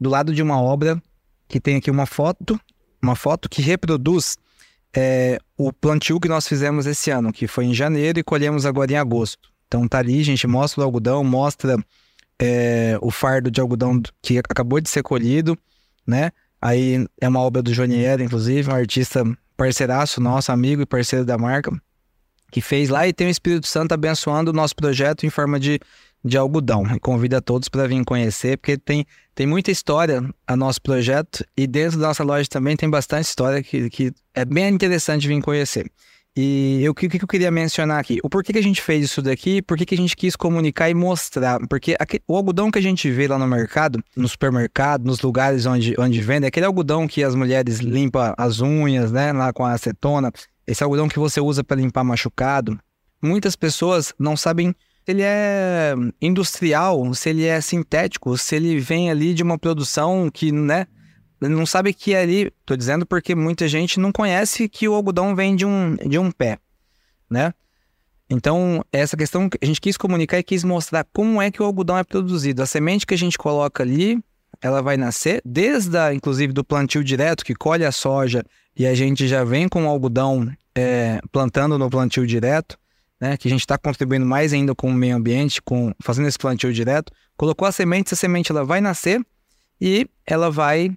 [0.00, 1.00] Do lado de uma obra
[1.46, 2.58] que tem aqui uma foto,
[3.00, 4.36] uma foto que reproduz
[4.94, 8.92] é, o plantio que nós fizemos esse ano, que foi em janeiro e colhemos agora
[8.92, 9.51] em agosto.
[9.72, 11.82] Então tá ali, gente mostra o algodão, mostra
[12.38, 15.56] é, o fardo de algodão que acabou de ser colhido,
[16.06, 16.30] né?
[16.60, 19.24] Aí é uma obra do Jonier, inclusive, um artista
[19.56, 21.72] parceiraço nosso, amigo e parceiro da marca,
[22.50, 25.80] que fez lá e tem o Espírito Santo abençoando o nosso projeto em forma de
[26.24, 26.84] de algodão.
[26.94, 31.44] E convido a todos para vir conhecer, porque tem, tem muita história a nosso projeto
[31.56, 35.42] e dentro da nossa loja também tem bastante história que, que é bem interessante vir
[35.42, 35.90] conhecer.
[36.34, 38.18] E o que, que eu queria mencionar aqui?
[38.22, 40.94] O porquê que a gente fez isso daqui, por que a gente quis comunicar e
[40.94, 41.60] mostrar?
[41.68, 45.66] Porque aqui, o algodão que a gente vê lá no mercado, no supermercado, nos lugares
[45.66, 49.62] onde, onde vende, é aquele algodão que as mulheres limpam as unhas, né, lá com
[49.62, 50.32] a acetona,
[50.66, 52.80] esse algodão que você usa para limpar machucado.
[53.20, 59.10] Muitas pessoas não sabem se ele é industrial, se ele é sintético, se ele vem
[59.10, 60.86] ali de uma produção que, né,
[61.48, 65.34] não sabe que é ali, tô dizendo porque muita gente não conhece que o algodão
[65.34, 66.58] vem de um, de um pé,
[67.30, 67.52] né?
[68.30, 71.66] Então, essa questão que a gente quis comunicar e quis mostrar como é que o
[71.66, 72.62] algodão é produzido.
[72.62, 74.22] A semente que a gente coloca ali,
[74.60, 78.42] ela vai nascer desde, a, inclusive, do plantio direto, que colhe a soja
[78.74, 82.78] e a gente já vem com o algodão é, plantando no plantio direto
[83.22, 86.36] né, que a gente está contribuindo mais ainda com o meio ambiente, com fazendo esse
[86.36, 89.24] plantio direto, colocou a semente, essa semente ela vai nascer
[89.80, 90.90] e ela vai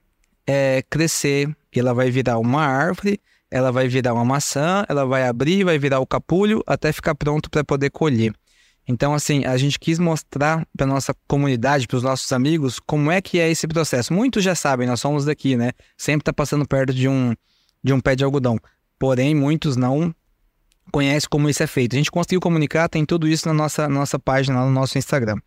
[0.48, 5.28] é, crescer, e ela vai virar uma árvore, ela vai virar uma maçã, ela vai
[5.28, 8.34] abrir, vai virar o capulho até ficar pronto para poder colher.
[8.88, 13.20] Então, assim, a gente quis mostrar para nossa comunidade, para os nossos amigos, como é
[13.20, 14.14] que é esse processo.
[14.14, 15.72] Muitos já sabem, nós somos daqui, né?
[15.98, 17.34] Sempre está passando perto de um,
[17.84, 18.60] de um pé de algodão.
[19.00, 20.14] Porém, muitos não
[20.92, 21.96] conhece como isso é feito.
[21.96, 25.38] A gente conseguiu comunicar, tem tudo isso na nossa, nossa página, no nosso Instagram.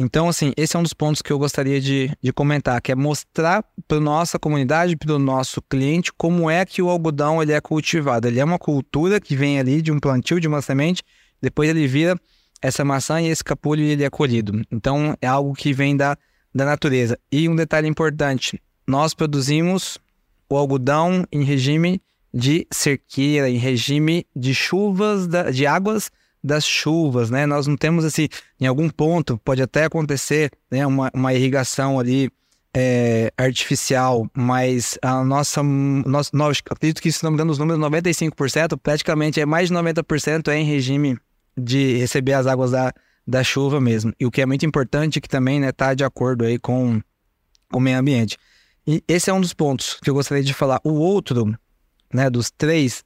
[0.00, 2.94] Então, assim, esse é um dos pontos que eu gostaria de, de comentar, que é
[2.94, 7.60] mostrar para nossa comunidade, para o nosso cliente, como é que o algodão ele é
[7.60, 8.28] cultivado.
[8.28, 11.02] Ele é uma cultura que vem ali de um plantio, de uma semente,
[11.42, 12.16] depois ele vira
[12.62, 14.64] essa maçã e esse capulho ele é colhido.
[14.70, 16.16] Então, é algo que vem da,
[16.54, 17.18] da natureza.
[17.32, 19.98] E um detalhe importante, nós produzimos
[20.48, 22.00] o algodão em regime
[22.32, 26.08] de cerqueira, em regime de chuvas, de águas
[26.42, 27.46] das chuvas, né?
[27.46, 28.28] Nós não temos assim,
[28.60, 32.30] em algum ponto, pode até acontecer né, uma, uma irrigação ali
[32.74, 37.80] é, artificial, mas a nossa, nós, nós acredito que se não me engano os números
[37.82, 41.18] 95%, praticamente é mais de 90% é em regime
[41.56, 42.92] de receber as águas da,
[43.26, 44.12] da chuva mesmo.
[44.18, 47.00] E o que é muito importante que também né, tá de acordo aí com
[47.72, 48.36] o meio ambiente.
[48.86, 50.80] E esse é um dos pontos que eu gostaria de falar.
[50.84, 51.54] O outro
[52.12, 53.04] né, dos três,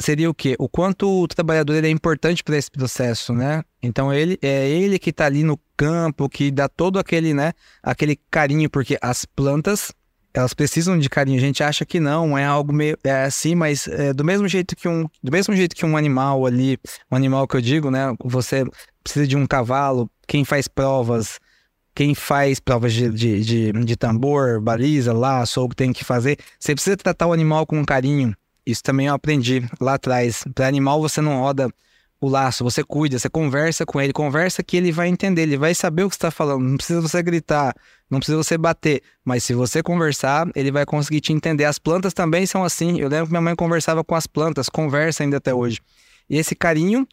[0.00, 0.56] seria o quê?
[0.58, 3.62] O quanto o trabalhador ele é importante para esse processo, né?
[3.82, 8.18] Então ele é ele que está ali no campo, que dá todo aquele, né, aquele
[8.30, 9.92] carinho, porque as plantas
[10.32, 11.38] elas precisam de carinho.
[11.38, 14.76] A gente acha que não, é algo meio é assim, mas é do mesmo jeito
[14.76, 16.78] que um, do mesmo jeito que um animal ali,
[17.10, 18.14] um animal que eu digo, né?
[18.24, 18.64] Você
[19.02, 21.40] precisa de um cavalo, quem faz provas,
[21.94, 26.74] quem faz provas de, de, de, de tambor, baliza, laço, ou tem que fazer, você
[26.74, 28.34] precisa tratar o animal com carinho.
[28.70, 30.44] Isso também eu aprendi lá atrás.
[30.54, 31.68] Para animal você não roda
[32.20, 35.74] o laço, você cuida, você conversa com ele, conversa que ele vai entender, ele vai
[35.74, 36.62] saber o que está falando.
[36.62, 37.74] Não precisa você gritar,
[38.10, 41.64] não precisa você bater, mas se você conversar, ele vai conseguir te entender.
[41.64, 43.00] As plantas também são assim.
[43.00, 45.80] Eu lembro que minha mãe conversava com as plantas, conversa ainda até hoje.
[46.28, 47.08] E esse carinho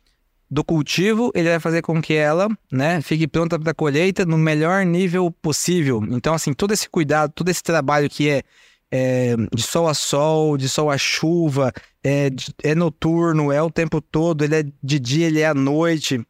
[0.49, 4.37] do cultivo, ele vai fazer com que ela, né, fique pronta para a colheita no
[4.37, 6.03] melhor nível possível.
[6.09, 8.43] Então, assim, todo esse cuidado, todo esse trabalho que é
[8.91, 11.73] é, de sol a sol, de sol a chuva,
[12.03, 12.29] é,
[12.63, 16.25] é noturno, é o tempo todo, ele é de dia, ele é à noite,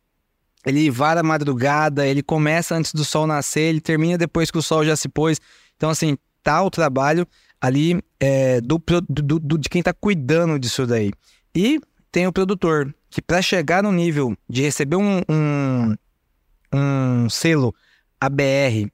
[0.65, 4.61] ele vara a madrugada, ele começa antes do sol nascer, ele termina depois que o
[4.61, 5.39] sol já se pôs.
[5.75, 7.27] Então, assim, tá o trabalho
[7.61, 11.11] ali é, do, do, do, de quem está cuidando disso daí.
[11.55, 11.79] E
[12.11, 15.95] tem o produtor, que para chegar no nível de receber um, um,
[16.73, 17.73] um selo
[18.19, 18.91] ABR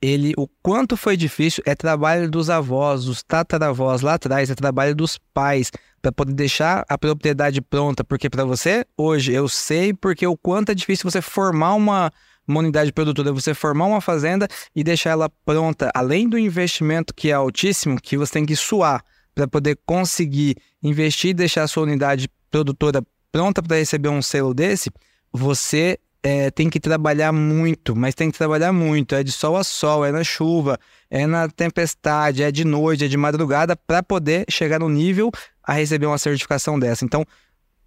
[0.00, 4.94] ele, o quanto foi difícil é trabalho dos avós, dos tataravós lá atrás, é trabalho
[4.94, 10.26] dos pais para poder deixar a propriedade pronta, porque para você hoje eu sei porque
[10.26, 12.12] o quanto é difícil você formar uma,
[12.46, 17.30] uma unidade produtora, você formar uma fazenda e deixar ela pronta, além do investimento que
[17.30, 19.02] é altíssimo, que você tem que suar
[19.34, 24.54] para poder conseguir investir e deixar a sua unidade produtora pronta para receber um selo
[24.54, 24.90] desse,
[25.32, 29.14] você é, tem que trabalhar muito, mas tem que trabalhar muito.
[29.14, 30.78] É de sol a sol, é na chuva,
[31.10, 35.30] é na tempestade, é de noite, é de madrugada, para poder chegar no nível
[35.62, 37.04] a receber uma certificação dessa.
[37.04, 37.24] Então,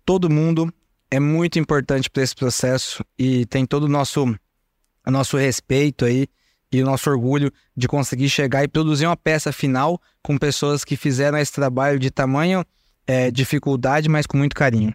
[0.06, 0.74] todo mundo
[1.12, 4.24] é muito importante para esse processo e tem todo o nosso,
[5.06, 6.28] o nosso respeito aí
[6.72, 10.96] e o nosso orgulho de conseguir chegar e produzir uma peça final com pessoas que
[10.96, 12.64] fizeram esse trabalho de tamanho
[13.08, 14.94] é, dificuldade, mas com muito carinho.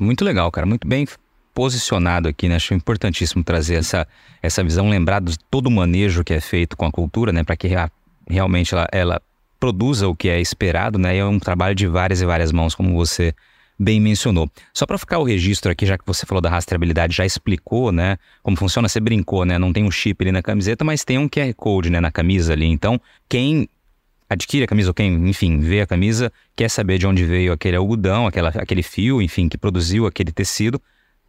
[0.00, 0.66] Muito legal, cara.
[0.66, 1.06] Muito bem
[1.60, 2.54] posicionado aqui, né?
[2.54, 4.08] Acho importantíssimo trazer essa,
[4.42, 7.44] essa visão, lembrar de todo o manejo que é feito com a cultura, né?
[7.44, 7.68] Para que
[8.26, 9.22] realmente ela, ela
[9.58, 11.16] produza o que é esperado, né?
[11.16, 13.34] E é um trabalho de várias e várias mãos, como você
[13.78, 14.50] bem mencionou.
[14.72, 18.16] Só para ficar o registro aqui, já que você falou da rastreabilidade, já explicou, né,
[18.42, 21.28] como funciona, você brincou, né, não tem um chip ali na camiseta, mas tem um
[21.28, 22.66] QR Code, né, na camisa ali.
[22.66, 23.68] Então, quem
[24.30, 27.76] adquire a camisa ou quem, enfim, vê a camisa, quer saber de onde veio aquele
[27.76, 30.80] algodão, aquela, aquele fio, enfim, que produziu aquele tecido,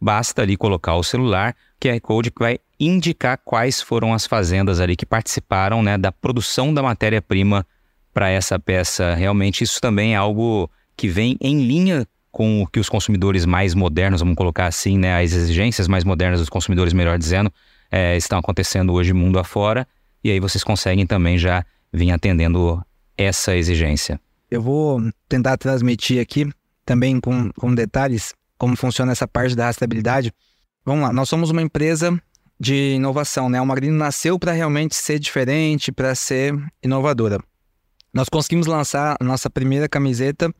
[0.02, 4.96] basta ali colocar o celular, QR Code que vai indicar quais foram as fazendas ali
[4.96, 7.64] que participaram né, da produção da matéria-prima
[8.12, 9.14] para essa peça.
[9.14, 13.74] Realmente isso também é algo que vem em linha com o que os consumidores mais
[13.74, 17.52] modernos, vamos colocar assim, né, as exigências mais modernas dos consumidores, melhor dizendo,
[17.88, 19.86] é, estão acontecendo hoje mundo afora,
[20.24, 22.82] e aí vocês conseguem também já vir atendendo
[23.16, 24.18] essa exigência.
[24.50, 26.50] Eu vou tentar transmitir aqui
[26.84, 30.32] também com, com detalhes como funciona essa parte da rastreabilidade.
[30.84, 32.16] Vamos lá, nós somos uma empresa
[32.60, 33.60] de inovação, né?
[33.60, 37.40] O Magrino nasceu para realmente ser diferente, para ser inovadora.
[38.14, 40.54] Nós conseguimos lançar a nossa primeira camiseta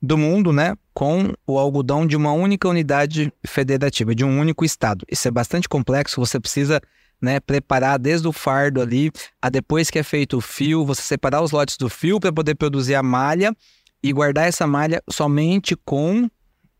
[0.00, 5.04] do mundo, né, com o algodão de uma única unidade federativa, de um único estado.
[5.10, 6.80] Isso é bastante complexo, você precisa,
[7.20, 11.42] né, preparar desde o fardo ali, a depois que é feito o fio, você separar
[11.42, 13.52] os lotes do fio para poder produzir a malha
[14.00, 16.30] e guardar essa malha somente com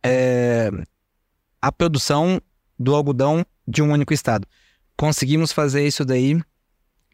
[0.04, 0.70] é,
[1.60, 2.40] a produção
[2.78, 4.46] do algodão de um único estado.
[4.96, 6.40] Conseguimos fazer isso daí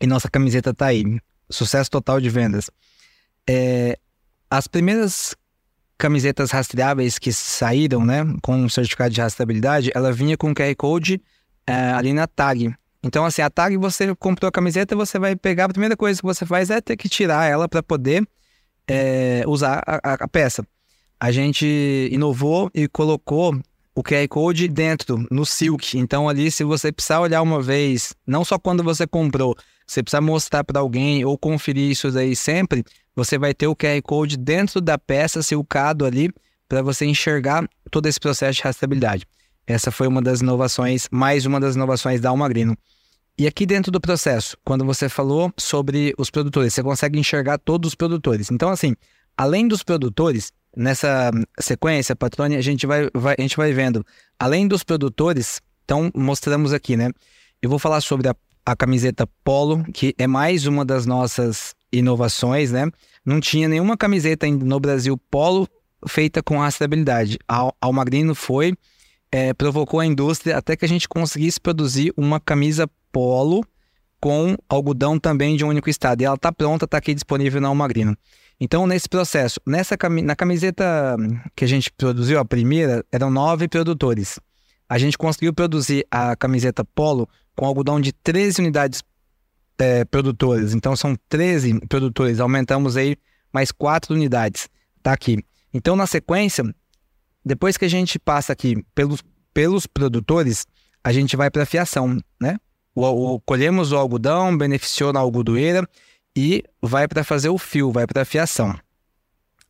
[0.00, 1.20] e nossa camiseta tá aí.
[1.50, 2.70] Sucesso total de vendas.
[3.48, 3.98] É,
[4.50, 5.34] as primeiras
[5.96, 11.20] camisetas rastreáveis que saíram, né, com o certificado de rastreabilidade, ela vinha com QR Code
[11.66, 12.74] é, ali na tag.
[13.02, 16.26] Então, assim, a tag você comprou a camiseta, você vai pegar, a primeira coisa que
[16.26, 18.26] você faz é ter que tirar ela para poder
[18.86, 20.64] é, usar a, a, a peça
[21.20, 23.58] a gente inovou e colocou
[23.94, 25.98] o QR Code dentro, no Silk.
[25.98, 30.20] Então, ali, se você precisar olhar uma vez, não só quando você comprou, você precisa
[30.20, 32.84] mostrar para alguém ou conferir isso daí sempre,
[33.16, 36.30] você vai ter o QR Code dentro da peça, silcado ali,
[36.68, 39.26] para você enxergar todo esse processo de rastreabilidade.
[39.66, 42.76] Essa foi uma das inovações, mais uma das inovações da Almagrino.
[43.36, 47.88] E aqui dentro do processo, quando você falou sobre os produtores, você consegue enxergar todos
[47.88, 48.50] os produtores.
[48.50, 48.94] Então, assim,
[49.36, 54.04] além dos produtores, nessa sequência, Patrone, a gente vai, vai, a gente vai vendo.
[54.38, 57.10] Além dos produtores, então mostramos aqui, né?
[57.60, 62.70] Eu vou falar sobre a, a camiseta Polo, que é mais uma das nossas inovações,
[62.70, 62.90] né?
[63.24, 65.68] Não tinha nenhuma camiseta no Brasil Polo
[66.06, 67.38] feita com rastreabilidade.
[67.48, 68.74] A Almagrino foi,
[69.32, 73.64] é, provocou a indústria até que a gente conseguisse produzir uma camisa Polo
[74.20, 76.22] com algodão também de um único estado.
[76.22, 78.16] E ela está pronta, está aqui disponível na Almagrino.
[78.60, 81.16] Então, nesse processo, nessa na camiseta
[81.54, 84.40] que a gente produziu, a primeira, eram nove produtores.
[84.88, 89.02] A gente conseguiu produzir a camiseta Polo com algodão de 13 unidades
[89.78, 90.74] é, produtoras.
[90.74, 92.40] Então, são 13 produtores.
[92.40, 93.16] Aumentamos aí
[93.52, 94.68] mais quatro unidades.
[95.02, 95.38] Tá aqui.
[95.72, 96.64] Então, na sequência,
[97.44, 99.22] depois que a gente passa aqui pelos,
[99.54, 100.66] pelos produtores,
[101.04, 102.56] a gente vai para a fiação, né?
[102.92, 105.88] O, o, colhemos o algodão, beneficiou na algodoeira
[106.38, 108.72] e vai para fazer o fio, vai para a fiação.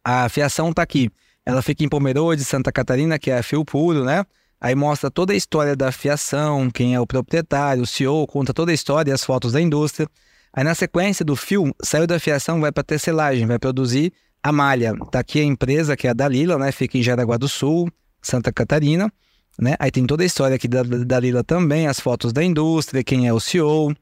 [0.05, 1.11] A fiação está aqui.
[1.47, 4.23] Ela fica em Pomerode, Santa Catarina, que é a fio puro, né?
[4.61, 8.71] Aí mostra toda a história da fiação, quem é o proprietário, o CEO, conta toda
[8.71, 10.07] a história as fotos da indústria.
[10.53, 14.13] Aí na sequência do fio, saiu da fiação, vai para tecelagem, vai produzir
[14.43, 14.95] a malha.
[15.11, 16.71] Tá aqui a empresa que é a Dalila, né?
[16.71, 17.91] Fica em Jaraguá do Sul,
[18.21, 19.11] Santa Catarina,
[19.59, 19.75] né?
[19.79, 23.33] Aí tem toda a história aqui da Dalila também, as fotos da indústria, quem é
[23.33, 23.95] o CEO,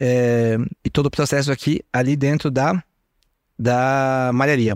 [0.00, 2.82] é, e todo o processo aqui ali dentro da,
[3.58, 4.74] da malharia.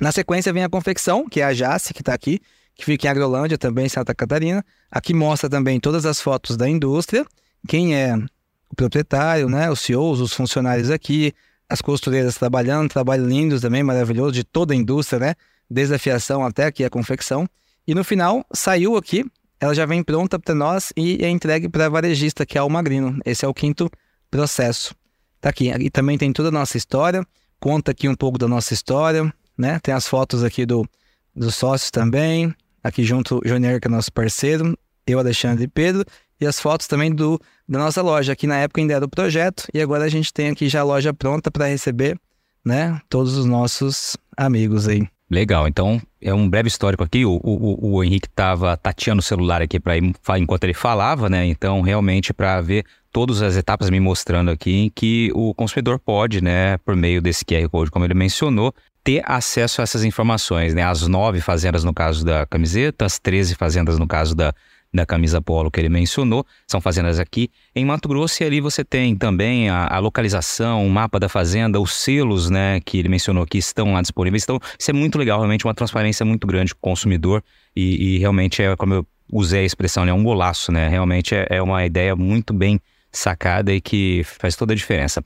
[0.00, 2.40] Na sequência vem a confecção, que é a Jace, que está aqui,
[2.74, 4.64] que fica em Agrolândia, também em Santa Catarina.
[4.90, 7.26] Aqui mostra também todas as fotos da indústria,
[7.68, 11.34] quem é o proprietário, né, os CEOs, os funcionários aqui,
[11.68, 15.34] as costureiras trabalhando, trabalho lindo também, maravilhoso, de toda a indústria, né,
[15.68, 17.46] desde a fiação até aqui a confecção.
[17.86, 19.24] E no final, saiu aqui,
[19.60, 23.18] ela já vem pronta para nós e é entregue para varejista, que é o Magrino.
[23.26, 23.90] Esse é o quinto
[24.30, 24.94] processo.
[25.40, 25.70] Tá aqui.
[25.70, 27.26] E também tem toda a nossa história,
[27.58, 29.78] conta aqui um pouco da nossa história, né?
[29.80, 30.86] Tem as fotos aqui do,
[31.34, 32.54] dos sócios também.
[32.82, 34.76] Aqui junto, Jonier, que é nosso parceiro,
[35.06, 36.04] eu, Alexandre e Pedro.
[36.40, 38.32] E as fotos também do, da nossa loja.
[38.32, 40.84] Aqui na época ainda era o projeto e agora a gente tem aqui já a
[40.84, 42.18] loja pronta para receber,
[42.64, 43.00] né?
[43.08, 45.06] Todos os nossos amigos aí.
[45.30, 47.24] Legal, então é um breve histórico aqui.
[47.24, 49.96] O, o, o Henrique estava tateando o celular aqui para
[50.38, 51.46] enquanto ele falava, né?
[51.46, 56.78] Então, realmente, para ver todas as etapas me mostrando aqui que o consumidor pode, né,
[56.78, 60.82] por meio desse QR Code, como ele mencionou, ter acesso a essas informações, né?
[60.82, 64.52] As nove fazendas no caso da camiseta, as 13 fazendas no caso da,
[64.92, 68.84] da camisa polo que ele mencionou, são fazendas aqui em Mato Grosso e ali você
[68.84, 73.46] tem também a, a, localização, o mapa da fazenda, os selos, né, que ele mencionou
[73.46, 74.42] que estão lá disponíveis.
[74.42, 77.42] Então, isso é muito legal, realmente uma transparência muito grande para o consumidor
[77.74, 80.88] e, e, realmente é, como eu usei a expressão, né, um golaço, né?
[80.88, 82.80] Realmente é, é uma ideia muito bem
[83.12, 85.22] sacada e que faz toda a diferença.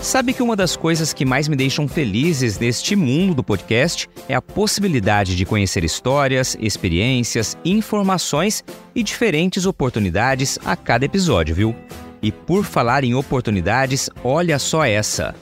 [0.00, 4.34] Sabe que uma das coisas que mais me deixam felizes neste mundo do podcast é
[4.34, 8.62] a possibilidade de conhecer histórias, experiências, informações
[8.94, 11.74] e diferentes oportunidades a cada episódio, viu?
[12.22, 15.34] E por falar em oportunidades, olha só essa.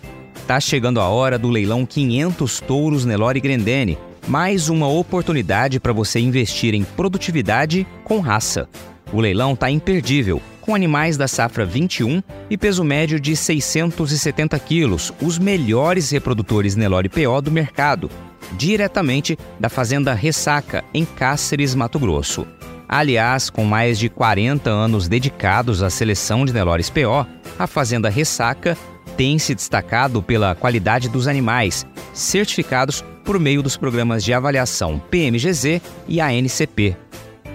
[0.47, 6.20] Tá chegando a hora do leilão 500 touros Nelore Grendene, mais uma oportunidade para você
[6.20, 8.68] investir em produtividade com raça.
[9.12, 15.12] O leilão tá imperdível com animais da safra 21 e peso médio de 670 quilos,
[15.20, 18.11] os melhores reprodutores Nelore PO do mercado,
[18.57, 22.46] diretamente da Fazenda Ressaca, em Cáceres, Mato Grosso.
[22.88, 27.26] Aliás, com mais de 40 anos dedicados à seleção de Nelores PO,
[27.59, 28.76] a Fazenda Ressaca
[29.16, 35.80] tem se destacado pela qualidade dos animais, certificados por meio dos programas de avaliação PMGZ
[36.09, 36.96] e ANCP,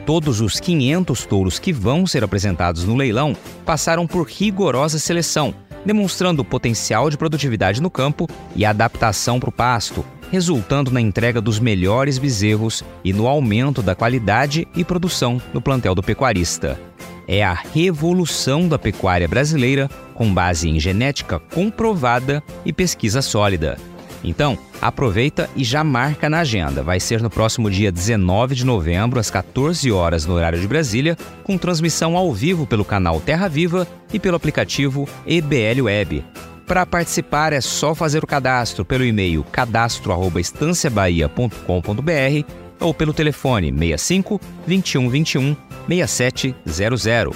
[0.09, 5.53] Todos os 500 touros que vão ser apresentados no leilão passaram por rigorosa seleção,
[5.85, 11.59] demonstrando potencial de produtividade no campo e adaptação para o pasto, resultando na entrega dos
[11.59, 16.81] melhores bezerros e no aumento da qualidade e produção no plantel do pecuarista.
[17.27, 23.77] É a revolução da pecuária brasileira com base em genética comprovada e pesquisa sólida.
[24.23, 26.81] Então, aproveita e já marca na agenda.
[26.83, 31.15] Vai ser no próximo dia 19 de novembro, às 14 horas no horário de Brasília,
[31.43, 36.25] com transmissão ao vivo pelo canal Terra Viva e pelo aplicativo EBL Web.
[36.67, 42.45] Para participar é só fazer o cadastro pelo e-mail cadastro@estanciabahia.com.br
[42.79, 45.57] ou pelo telefone 65 21 21
[45.87, 47.35] 6700.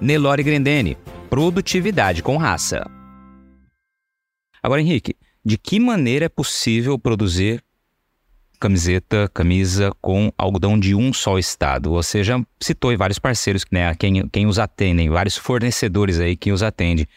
[0.00, 0.98] Nelore Grendene,
[1.30, 2.84] produtividade com raça.
[4.60, 5.14] Agora, Henrique,
[5.44, 7.62] de que maneira é possível produzir
[8.62, 11.90] camiseta, camisa com algodão de um só estado.
[11.90, 16.62] Você já citou vários parceiros, né, quem, quem os atendem, vários fornecedores aí que os
[16.62, 17.08] atendem.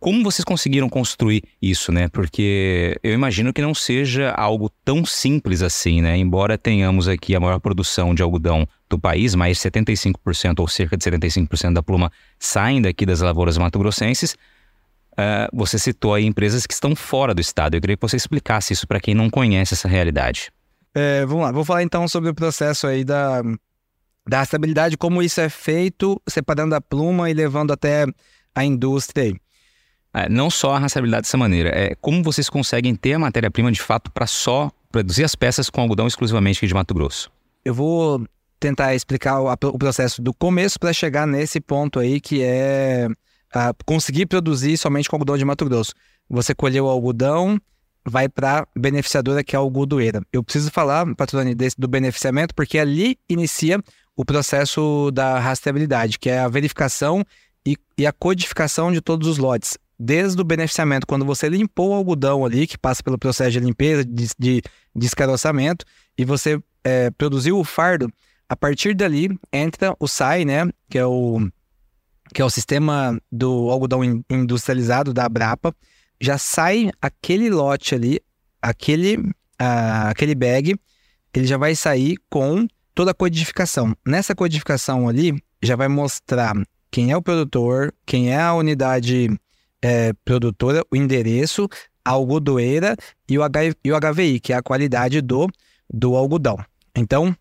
[0.00, 2.08] Como vocês conseguiram construir isso, né?
[2.08, 6.16] Porque eu imagino que não seja algo tão simples assim, né?
[6.16, 11.04] Embora tenhamos aqui a maior produção de algodão do país, mais 75% ou cerca de
[11.04, 14.36] 75% da pluma saem daqui das lavouras mato-grossenses,
[15.12, 17.74] Uh, você citou aí empresas que estão fora do estado.
[17.74, 20.50] Eu queria que você explicasse isso para quem não conhece essa realidade.
[20.94, 23.42] É, vamos lá, vou falar então sobre o processo aí da,
[24.26, 28.06] da rastreabilidade, como isso é feito, separando a pluma e levando até
[28.54, 29.36] a indústria aí.
[30.14, 33.80] É, não só a rastreabilidade dessa maneira, é como vocês conseguem ter a matéria-prima de
[33.80, 37.30] fato para só produzir as peças com algodão exclusivamente aqui de Mato Grosso.
[37.64, 38.26] Eu vou
[38.60, 43.08] tentar explicar o, o processo do começo para chegar nesse ponto aí que é
[43.54, 45.92] uh, conseguir produzir somente com algodão de Mato Grosso.
[46.28, 47.60] Você colheu o algodão,
[48.04, 50.22] vai para beneficiadora que é a algodoeira.
[50.32, 53.80] Eu preciso falar, Patrone, desse, do beneficiamento, porque ali inicia
[54.16, 57.24] o processo da rastreabilidade, que é a verificação
[57.64, 59.78] e, e, a codificação de todos os lotes.
[59.98, 64.04] Desde o beneficiamento, quando você limpou o algodão ali, que passa pelo processo de limpeza,
[64.04, 64.62] de, de
[64.94, 65.84] descaroçamento,
[66.18, 68.12] e você é, produziu o fardo,
[68.48, 71.48] a partir dali entra o SAI, né, que é o
[72.32, 75.74] que é o sistema do algodão industrializado da Abrapa,
[76.20, 78.20] já sai aquele lote ali,
[78.60, 80.76] aquele, uh, aquele bag,
[81.34, 83.94] ele já vai sair com toda a codificação.
[84.06, 86.54] Nessa codificação ali, já vai mostrar
[86.90, 89.28] quem é o produtor, quem é a unidade
[89.80, 91.68] é, produtora, o endereço,
[92.04, 92.96] a algodoeira
[93.28, 95.48] e o, H, e o HVI, que é a qualidade do,
[95.92, 96.58] do algodão.
[96.94, 97.34] Então,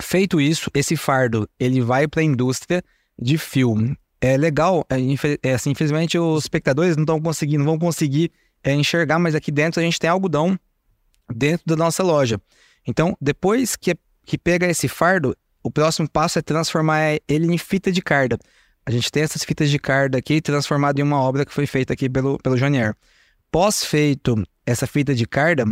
[0.00, 2.82] feito isso, esse fardo ele vai para a indústria
[3.22, 3.96] de fio.
[4.20, 4.96] É legal, é,
[5.48, 8.30] é, assim, infelizmente os espectadores não estão conseguindo, vão conseguir
[8.62, 10.58] é, enxergar, mas aqui dentro a gente tem algodão
[11.34, 12.40] dentro da nossa loja.
[12.86, 17.90] Então, depois que, que pega esse fardo, o próximo passo é transformar ele em fita
[17.90, 18.38] de carda.
[18.84, 21.92] A gente tem essas fitas de carda aqui transformado em uma obra que foi feita
[21.92, 22.94] aqui pelo, pelo Jonier.
[23.50, 25.64] Pós feito essa fita de carda,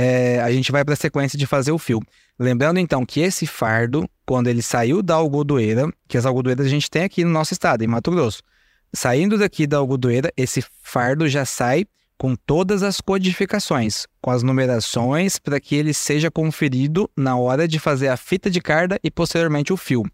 [0.00, 2.00] é, a gente vai para a sequência de fazer o fio.
[2.38, 6.88] Lembrando então que esse fardo, quando ele saiu da algodoeira, que as algodoeiras a gente
[6.88, 8.40] tem aqui no nosso estado, em Mato Grosso,
[8.92, 11.84] saindo daqui da algodoeira, esse fardo já sai
[12.16, 17.80] com todas as codificações, com as numerações para que ele seja conferido na hora de
[17.80, 20.04] fazer a fita de carda e posteriormente o fio.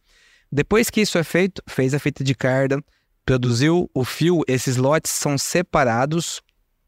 [0.51, 2.83] Depois que isso é feito, fez a fita de carda,
[3.27, 6.41] produziu o fio, esses lotes são separados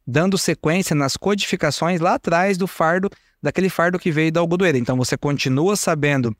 [0.06, 3.10] dando sequência nas codificações lá atrás do fardo,
[3.42, 4.78] daquele fardo que veio da algodoeira.
[4.78, 6.34] Então você continua sabendo,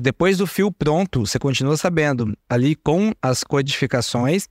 [0.00, 4.48] depois do fio pronto, você continua sabendo ali com as codificações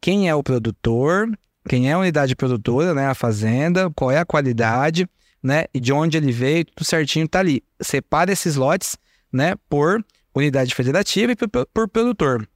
[0.00, 1.30] quem é o produtor,
[1.68, 5.08] quem é a unidade produtora, né, a fazenda, qual é a qualidade,
[5.40, 7.62] né, e de onde ele veio, tudo certinho tá ali.
[7.80, 8.96] Separa esses lotes,
[9.32, 10.04] né, por
[10.34, 12.48] unidade federativa e por, por produtor.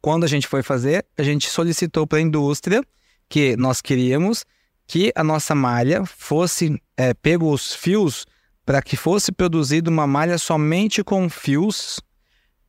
[0.00, 2.82] Quando a gente foi fazer, a gente solicitou para a indústria
[3.30, 4.44] que nós queríamos
[4.86, 8.26] que a nossa malha fosse é, pego os fios
[8.66, 12.00] para que fosse produzida uma malha somente com fios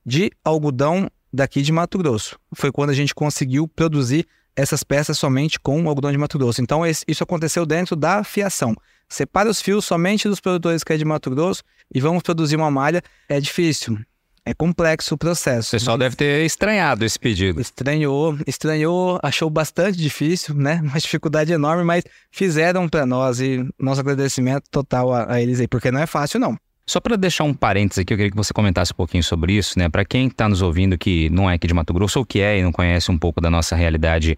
[0.05, 2.37] de algodão daqui de Mato Grosso.
[2.53, 6.61] Foi quando a gente conseguiu produzir essas peças somente com algodão de Mato Grosso.
[6.61, 8.75] Então, isso aconteceu dentro da fiação.
[9.09, 12.69] Separa os fios somente dos produtores que é de Mato Grosso e vamos produzir uma
[12.69, 13.01] malha.
[13.27, 13.97] É difícil,
[14.45, 15.69] é complexo o processo.
[15.69, 17.61] O pessoal deve ter estranhado esse pedido.
[17.61, 20.81] Estranhou, estranhou, achou bastante difícil, né?
[20.83, 25.67] Uma dificuldade enorme, mas fizeram para nós e nosso agradecimento total a, a, eles aí,
[25.67, 26.57] porque não é fácil não.
[26.87, 29.77] Só para deixar um parênteses aqui, eu queria que você comentasse um pouquinho sobre isso,
[29.77, 29.87] né?
[29.87, 32.57] Para quem está nos ouvindo que não é aqui de Mato Grosso ou que é
[32.57, 34.37] e não conhece um pouco da nossa realidade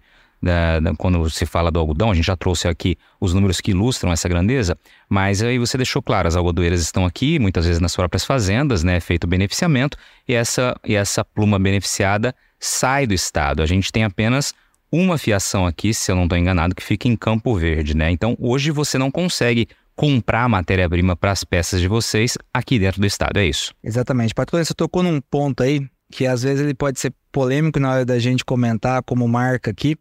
[0.98, 4.28] quando se fala do algodão, a gente já trouxe aqui os números que ilustram essa
[4.28, 4.76] grandeza,
[5.08, 9.00] mas aí você deixou claro, as algodoeiras estão aqui, muitas vezes nas próprias fazendas, né,
[9.00, 9.96] feito beneficiamento,
[10.28, 13.62] e essa, e essa pluma beneficiada sai do estado.
[13.62, 14.54] A gente tem apenas
[14.90, 18.10] uma fiação aqui, se eu não estou enganado, que fica em Campo Verde, né?
[18.10, 23.06] Então hoje você não consegue comprar matéria-prima para as peças de vocês aqui dentro do
[23.06, 23.74] estado, é isso?
[23.82, 24.34] Exatamente.
[24.34, 28.04] Patrulha, você tocou num ponto aí que às vezes ele pode ser polêmico na hora
[28.04, 29.96] da gente comentar como marca aqui,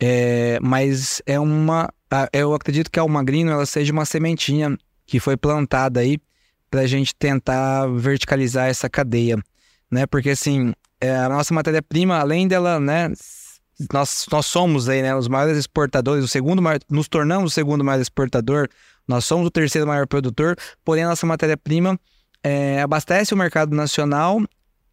[0.00, 1.88] é, mas é uma.
[2.32, 4.76] Eu acredito que a Almagrino ela seja uma sementinha
[5.06, 6.18] que foi plantada aí
[6.70, 9.38] para a gente tentar verticalizar essa cadeia,
[9.90, 10.06] né?
[10.06, 13.10] Porque assim, é, a nossa matéria-prima, além dela, né?
[13.92, 17.84] Nós, nós somos aí, né, os maiores exportadores, o segundo maior, nos tornamos o segundo
[17.84, 18.68] maior exportador,
[19.06, 22.00] nós somos o terceiro maior produtor, porém a nossa matéria-prima
[22.42, 24.40] é, abastece o mercado nacional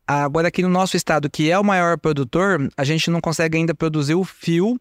[0.06, 3.74] Agora, aqui no nosso estado, que é o maior produtor, a gente não consegue ainda
[3.74, 4.80] produzir o fio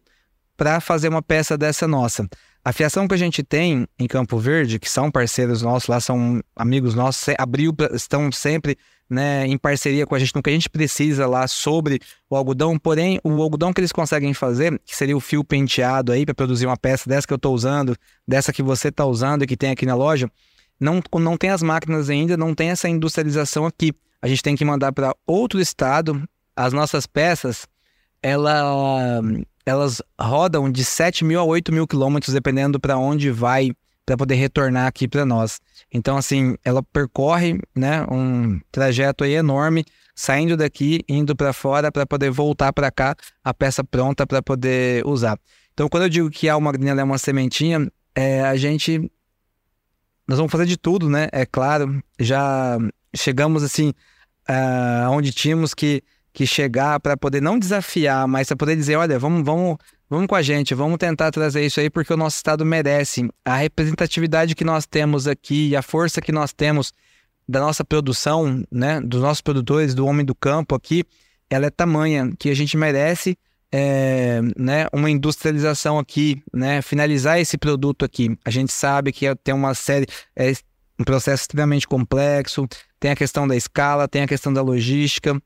[0.55, 2.27] para fazer uma peça dessa nossa.
[2.65, 6.41] A fiação que a gente tem em Campo Verde, que são parceiros nossos lá, são
[6.55, 8.77] amigos nossos, abriu, estão sempre
[9.09, 11.99] né, em parceria com a gente no que a gente precisa lá sobre
[12.29, 12.79] o algodão.
[12.79, 16.65] Porém, o algodão que eles conseguem fazer, que seria o fio penteado aí para produzir
[16.65, 19.71] uma peça dessa que eu estou usando, dessa que você está usando e que tem
[19.71, 20.31] aqui na loja,
[20.79, 23.93] não, não tem as máquinas ainda, não tem essa industrialização aqui.
[24.21, 26.23] A gente tem que mandar para outro estado
[26.55, 27.67] as nossas peças.
[28.21, 29.21] Ela
[29.65, 33.71] elas rodam de 7 mil a 8 mil quilômetros, dependendo para onde vai,
[34.05, 35.59] para poder retornar aqui para nós.
[35.91, 39.85] Então, assim, ela percorre né, um trajeto enorme,
[40.15, 45.05] saindo daqui, indo para fora, para poder voltar para cá, a peça pronta para poder
[45.05, 45.39] usar.
[45.73, 49.11] Então, quando eu digo que a almagrinha é uma sementinha, é, a gente.
[50.27, 51.27] Nós vamos fazer de tudo, né?
[51.31, 52.77] É claro, já
[53.15, 53.89] chegamos assim,
[54.49, 56.01] uh, onde tínhamos que
[56.33, 59.77] que chegar para poder não desafiar, mas para poder dizer, olha, vamos, vamos,
[60.09, 63.29] vamos com a gente, vamos tentar trazer isso aí porque o nosso estado merece.
[63.45, 66.91] A representatividade que nós temos aqui, a força que nós temos
[67.47, 71.03] da nossa produção, né, dos nossos produtores, do homem do campo aqui,
[71.49, 73.37] ela é tamanha que a gente merece
[73.71, 78.35] é, né, uma industrialização aqui, né, finalizar esse produto aqui.
[78.45, 80.53] A gente sabe que é, tem uma série, é
[80.99, 82.67] um processo extremamente complexo,
[82.99, 85.39] tem a questão da escala, tem a questão da logística,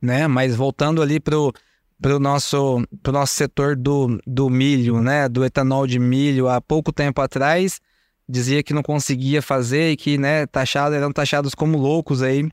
[0.00, 0.26] né?
[0.26, 1.52] Mas voltando ali pro
[2.00, 5.28] para o nosso, pro nosso setor do, do milho, né?
[5.28, 7.80] Do etanol de milho, há pouco tempo atrás,
[8.28, 12.48] dizia que não conseguia fazer e que, né, taxado, eram taxados como loucos aí.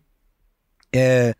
[0.96, 1.34] É,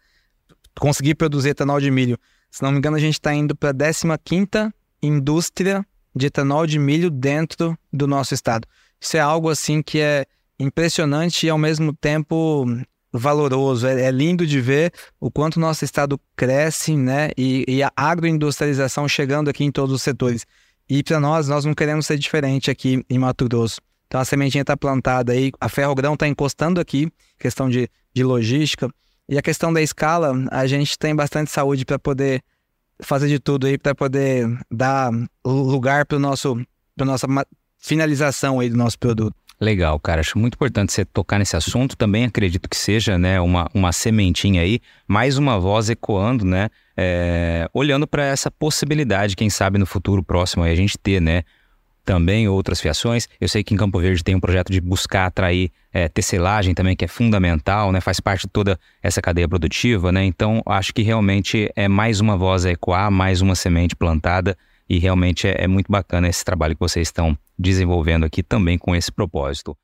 [0.80, 2.18] conseguir produzir etanol de milho.
[2.50, 5.86] Se não me engano, a gente está indo para a 15 indústria
[6.16, 8.68] de etanol de milho dentro do nosso estado.
[9.00, 10.26] Isso é algo assim que é
[10.60, 12.66] impressionante e ao mesmo tempo
[13.14, 13.88] valoroso.
[13.88, 17.30] É, é lindo de ver o quanto nosso estado cresce, né?
[17.38, 20.46] E, e a agroindustrialização chegando aqui em todos os setores.
[20.90, 23.80] E para nós, nós não queremos ser diferente aqui em Mato Grosso.
[24.08, 28.90] Então a sementinha está plantada aí, a ferrogrão está encostando aqui, questão de, de logística.
[29.28, 32.44] E a questão da escala, a gente tem bastante saúde para poder
[33.00, 35.12] fazer de tudo aí, para poder dar
[35.46, 36.62] lugar para nosso
[36.96, 37.28] para nossa
[37.80, 39.36] finalização aí do nosso produto.
[39.60, 40.22] Legal, cara.
[40.22, 41.96] Acho muito importante você tocar nesse assunto.
[41.96, 46.70] Também acredito que seja né, uma, uma sementinha aí, mais uma voz ecoando, né?
[46.96, 51.44] É, olhando para essa possibilidade, quem sabe no futuro próximo a gente ter, né?
[52.06, 53.30] Também outras fiações.
[53.40, 56.96] Eu sei que em Campo Verde tem um projeto de buscar atrair é, tecelagem também,
[56.96, 58.02] que é fundamental, né?
[58.02, 60.26] Faz parte de toda essa cadeia produtiva, né?
[60.26, 64.58] Então, acho que realmente é mais uma voz a ecoar, mais uma semente plantada
[64.90, 68.96] e realmente é, é muito bacana esse trabalho que vocês estão desenvolvendo aqui também com
[68.96, 69.76] esse propósito.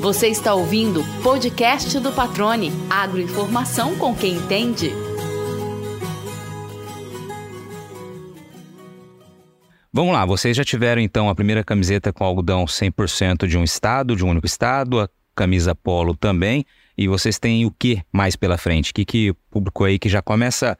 [0.00, 4.90] Você está ouvindo o podcast do Patrone, agroinformação com quem entende.
[9.90, 14.14] Vamos lá, vocês já tiveram então a primeira camiseta com algodão 100% de um estado,
[14.14, 16.66] de um único estado, a camisa polo também.
[16.98, 18.90] E vocês têm o que mais pela frente?
[18.90, 20.76] O que, que o público aí que já começa a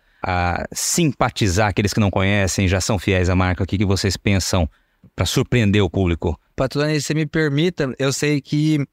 [0.73, 4.69] simpatizar, aqueles que não conhecem, já são fiéis à marca, o que, que vocês pensam
[5.15, 6.39] para surpreender o público?
[6.57, 8.87] Patrone, se me permita, eu sei que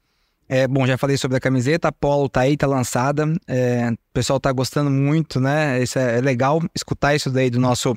[0.48, 3.24] é, bom, já falei sobre a camiseta, a Polo tá aí, tá lançada.
[3.48, 5.82] É, o pessoal tá gostando muito, né?
[5.82, 7.94] Isso é, é legal escutar isso daí do nosso,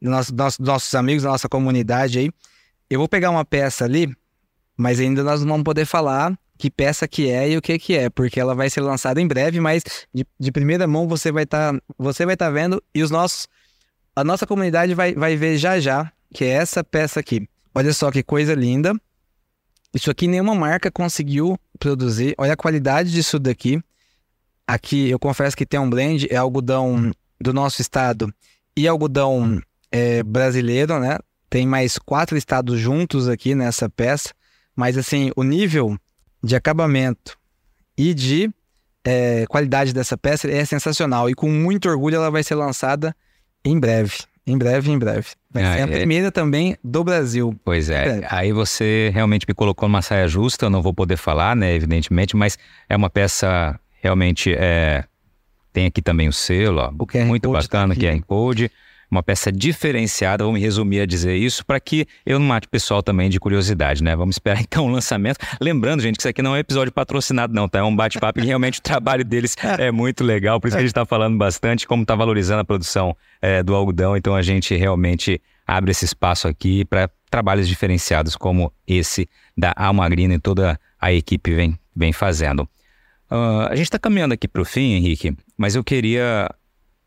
[0.00, 2.30] do nosso, do nosso, dos nossos amigos, da nossa comunidade aí.
[2.88, 4.10] Eu vou pegar uma peça ali,
[4.78, 7.96] mas ainda nós não vamos poder falar que peça que é e o que que
[7.96, 9.82] é, porque ela vai ser lançada em breve, mas
[10.12, 13.10] de, de primeira mão você vai estar tá, você vai estar tá vendo e os
[13.10, 13.48] nossos
[14.14, 17.48] a nossa comunidade vai, vai ver já já que é essa peça aqui.
[17.74, 18.94] Olha só que coisa linda.
[19.94, 22.34] Isso aqui nenhuma marca conseguiu produzir.
[22.38, 23.82] Olha a qualidade disso daqui.
[24.66, 28.32] Aqui eu confesso que tem um blend, é algodão do nosso estado
[28.76, 31.18] e algodão é, brasileiro, né?
[31.48, 34.32] Tem mais quatro estados juntos aqui nessa peça.
[34.76, 35.98] Mas assim, o nível
[36.42, 37.38] de acabamento
[37.96, 38.50] e de
[39.04, 41.28] é, qualidade dessa peça é sensacional.
[41.28, 43.14] E com muito orgulho ela vai ser lançada
[43.64, 44.18] em breve.
[44.46, 45.28] Em breve, em breve.
[45.50, 45.86] Vai ah, ser a é...
[45.86, 47.54] primeira também do Brasil.
[47.64, 48.26] Pois é.
[48.28, 52.34] Aí você realmente me colocou numa saia justa, eu não vou poder falar, né, evidentemente,
[52.34, 54.54] mas é uma peça realmente.
[54.56, 55.04] É...
[55.72, 56.88] Tem aqui também o selo, ó.
[56.88, 58.70] O muito tá bacana, tá QR Code
[59.10, 63.02] uma peça diferenciada, vamos resumir a dizer isso, para que eu não mate o pessoal
[63.02, 64.14] também de curiosidade, né?
[64.14, 65.38] Vamos esperar então o lançamento.
[65.60, 67.80] Lembrando, gente, que isso aqui não é um episódio patrocinado, não, tá?
[67.80, 70.82] É um bate-papo e realmente o trabalho deles é muito legal, por isso que a
[70.82, 74.76] gente está falando bastante, como está valorizando a produção é, do algodão, então a gente
[74.76, 81.12] realmente abre esse espaço aqui para trabalhos diferenciados como esse da Almagrina e toda a
[81.12, 82.68] equipe vem, vem fazendo.
[83.30, 86.52] Uh, a gente está caminhando aqui para o fim, Henrique, mas eu queria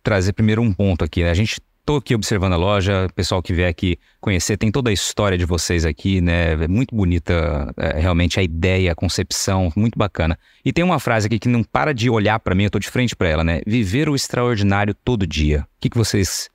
[0.01, 1.21] trazer primeiro um ponto aqui.
[1.21, 1.29] Né?
[1.29, 4.93] A gente Estou aqui observando a loja, pessoal que vier aqui conhecer, tem toda a
[4.93, 6.53] história de vocês aqui, né?
[6.53, 10.39] É muito bonita é, realmente a ideia, a concepção, muito bacana.
[10.63, 12.89] E tem uma frase aqui que não para de olhar para mim, eu estou de
[12.89, 13.59] frente para ela, né?
[13.67, 15.67] Viver o extraordinário todo dia.
[15.75, 16.49] O que, que vocês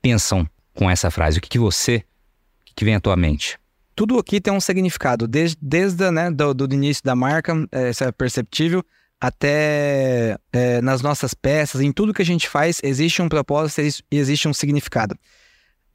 [0.00, 1.36] pensam com essa frase?
[1.36, 3.58] O que, que você, o que, que vem à tua mente?
[3.94, 8.02] Tudo aqui tem um significado, desde, desde né, do, do início da marca, é, isso
[8.02, 8.82] é perceptível,
[9.20, 14.16] até é, nas nossas peças, em tudo que a gente faz, existe um propósito e
[14.18, 15.16] existe um significado.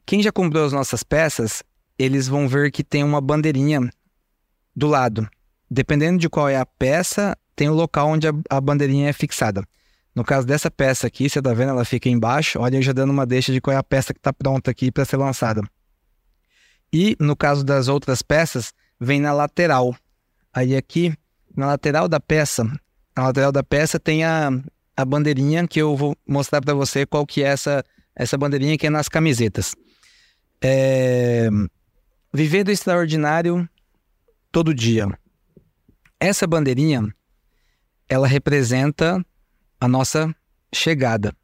[0.04, 1.62] Quem já comprou as nossas peças,
[1.98, 3.88] eles vão ver que tem uma bandeirinha
[4.74, 5.28] do lado.
[5.70, 9.62] Dependendo de qual é a peça, tem o local onde a, a bandeirinha é fixada.
[10.14, 12.58] No caso dessa peça aqui, você tá vendo, ela fica embaixo.
[12.58, 14.90] Olha, eu já dando uma deixa de qual é a peça que está pronta aqui
[14.90, 15.62] para ser lançada.
[16.92, 19.94] E no caso das outras peças, vem na lateral.
[20.52, 21.14] Aí aqui,
[21.56, 22.68] na lateral da peça,
[23.16, 24.50] na lateral da peça tem a,
[24.96, 27.84] a bandeirinha que eu vou mostrar para você qual que é essa,
[28.14, 29.74] essa bandeirinha que é nas camisetas.
[30.60, 31.48] É...
[32.32, 33.68] Viver do extraordinário
[34.52, 35.08] todo dia.
[36.18, 37.12] Essa bandeirinha,
[38.08, 39.24] ela representa
[39.80, 40.34] a nossa
[40.72, 41.34] chegada.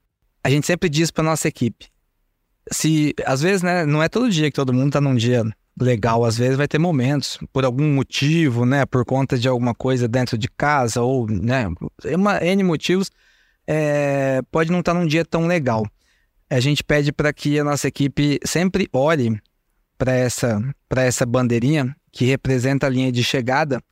[0.44, 1.88] A gente sempre diz para nossa equipe,
[2.70, 5.44] se às vezes, né, não é todo dia que todo mundo tá num dia
[5.80, 6.24] legal.
[6.24, 8.86] Às vezes vai ter momentos, por algum motivo, né?
[8.86, 11.66] Por conta de alguma coisa dentro de casa, ou, né?
[12.14, 13.10] Uma, N motivos,
[13.66, 15.86] é, pode não estar num dia tão legal.
[16.48, 19.40] A gente pede para que a nossa equipe sempre olhe
[19.98, 20.60] para essa,
[20.96, 23.82] essa bandeirinha que representa a linha de chegada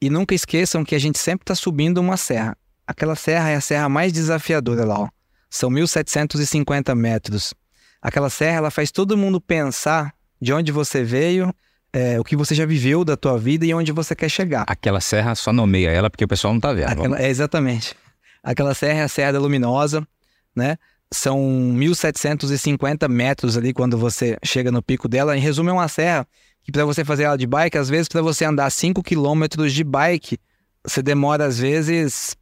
[0.00, 2.56] e nunca esqueçam que a gente sempre está subindo uma serra.
[2.86, 5.08] Aquela serra é a serra mais desafiadora lá, ó.
[5.50, 7.54] São 1.750 metros.
[8.00, 11.54] Aquela serra, ela faz todo mundo pensar de onde você veio,
[11.92, 14.64] é, o que você já viveu da tua vida e onde você quer chegar.
[14.66, 16.90] Aquela serra só nomeia ela porque o pessoal não tá vendo.
[16.90, 17.94] Aquela, é, exatamente.
[18.42, 20.06] Aquela serra é a Serra da Luminosa,
[20.54, 20.76] né?
[21.10, 25.36] São 1.750 metros ali quando você chega no pico dela.
[25.36, 26.26] Em resumo, é uma serra
[26.62, 29.84] que para você fazer ela de bike, às vezes para você andar 5 quilômetros de
[29.84, 30.38] bike,
[30.84, 32.36] você demora às vezes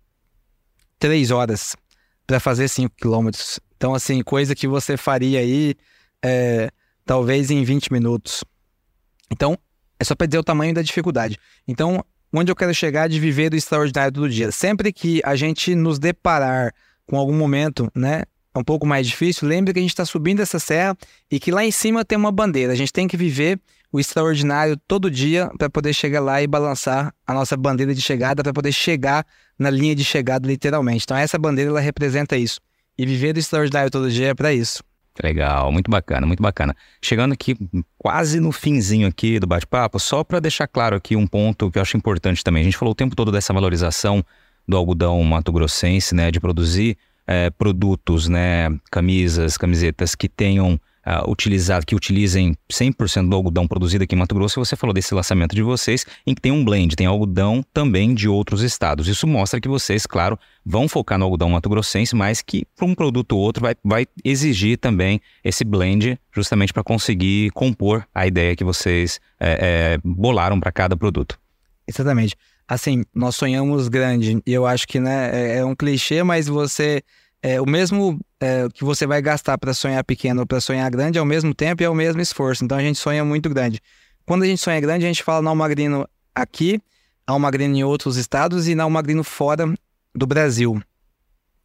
[0.99, 1.77] 3 horas
[2.27, 3.61] para fazer 5 quilômetros.
[3.77, 5.75] Então, assim, coisa que você faria aí
[6.23, 6.71] é,
[7.05, 8.45] talvez em 20 minutos.
[9.31, 9.59] Então,
[9.99, 11.39] é só para dizer o tamanho da dificuldade.
[11.67, 14.51] Então, onde eu quero chegar de viver do extraordinário do dia?
[14.51, 16.73] Sempre que a gente nos deparar
[17.07, 18.23] com algum momento, né,
[18.57, 20.97] um pouco mais difícil, lembre que a gente está subindo essa serra
[21.31, 22.73] e que lá em cima tem uma bandeira.
[22.73, 27.15] A gente tem que viver o extraordinário todo dia para poder chegar lá e balançar
[27.27, 29.25] a nossa bandeira de chegada, para poder chegar
[29.59, 31.05] na linha de chegada, literalmente.
[31.05, 32.61] Então, essa bandeira ela representa isso.
[32.99, 34.83] E viver do extraordinário todo dia é para isso.
[35.23, 36.75] Legal, muito bacana, muito bacana.
[37.01, 37.57] Chegando aqui
[37.97, 41.83] quase no finzinho aqui do bate-papo, só para deixar claro aqui um ponto que eu
[41.83, 42.63] acho importante também.
[42.63, 44.25] A gente falou o tempo todo dessa valorização
[44.67, 46.97] do algodão mato-grossense, né, de produzir
[47.27, 54.05] é, produtos, né, camisas, camisetas que tenham uh, utilizado, que utilizem 100% do algodão produzido
[54.05, 56.97] aqui em Mato Grosso, você falou desse lançamento de vocês, em que tem um blend,
[56.97, 59.09] tem algodão também de outros estados.
[59.09, 63.33] Isso mostra que vocês, claro, vão focar no algodão mato-grossense, mas que para um produto
[63.33, 68.65] ou outro vai, vai exigir também esse blend, justamente para conseguir compor a ideia que
[68.65, 69.59] vocês é,
[69.95, 71.39] é, bolaram para cada produto.
[71.87, 72.35] Exatamente.
[72.67, 77.03] Assim, nós sonhamos grande, e eu acho que né, é, é um clichê, mas você
[77.45, 81.19] é, o mesmo é, que você vai gastar para sonhar pequeno ou para sonhar grande
[81.19, 82.65] ao mesmo tempo e é o mesmo esforço.
[82.65, 83.83] Então a gente sonha muito grande.
[84.25, 86.81] Quando a gente sonha grande, a gente fala na Almagrino aqui,
[87.27, 89.71] Almagrino em outros estados e na Almagrino fora
[90.15, 90.83] do Brasil.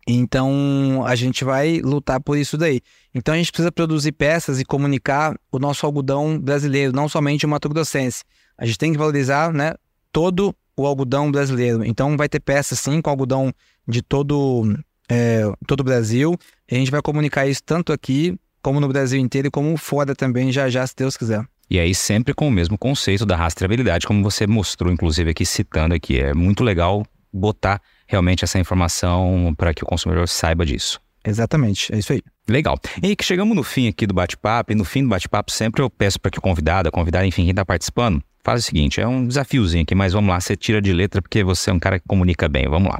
[0.05, 2.81] Então a gente vai lutar por isso daí.
[3.15, 7.49] Então a gente precisa produzir peças e comunicar o nosso algodão brasileiro, não somente o
[7.49, 8.25] Mato Grossense.
[8.57, 9.75] A gente tem que valorizar, né,
[10.11, 11.85] todo o algodão brasileiro.
[11.85, 13.53] Então vai ter peças sim com algodão
[13.87, 14.77] de todo
[15.09, 16.37] é, todo o Brasil.
[16.69, 20.15] E a gente vai comunicar isso tanto aqui, como no Brasil inteiro, e como fora
[20.15, 21.43] também, já já, se Deus quiser.
[21.69, 25.93] E aí sempre com o mesmo conceito da rastreabilidade, como você mostrou, inclusive, aqui citando
[25.93, 26.19] aqui.
[26.19, 30.99] É muito legal botar realmente essa informação para que o consumidor saiba disso.
[31.23, 32.21] Exatamente, é isso aí.
[32.47, 32.79] Legal.
[33.03, 35.89] E que chegamos no fim aqui do bate-papo, e no fim do bate-papo sempre eu
[35.89, 39.07] peço para que o convidado, a convidada, enfim, quem está participando, faz o seguinte, é
[39.07, 41.99] um desafiozinho aqui, mas vamos lá, você tira de letra porque você é um cara
[41.99, 42.99] que comunica bem, vamos lá.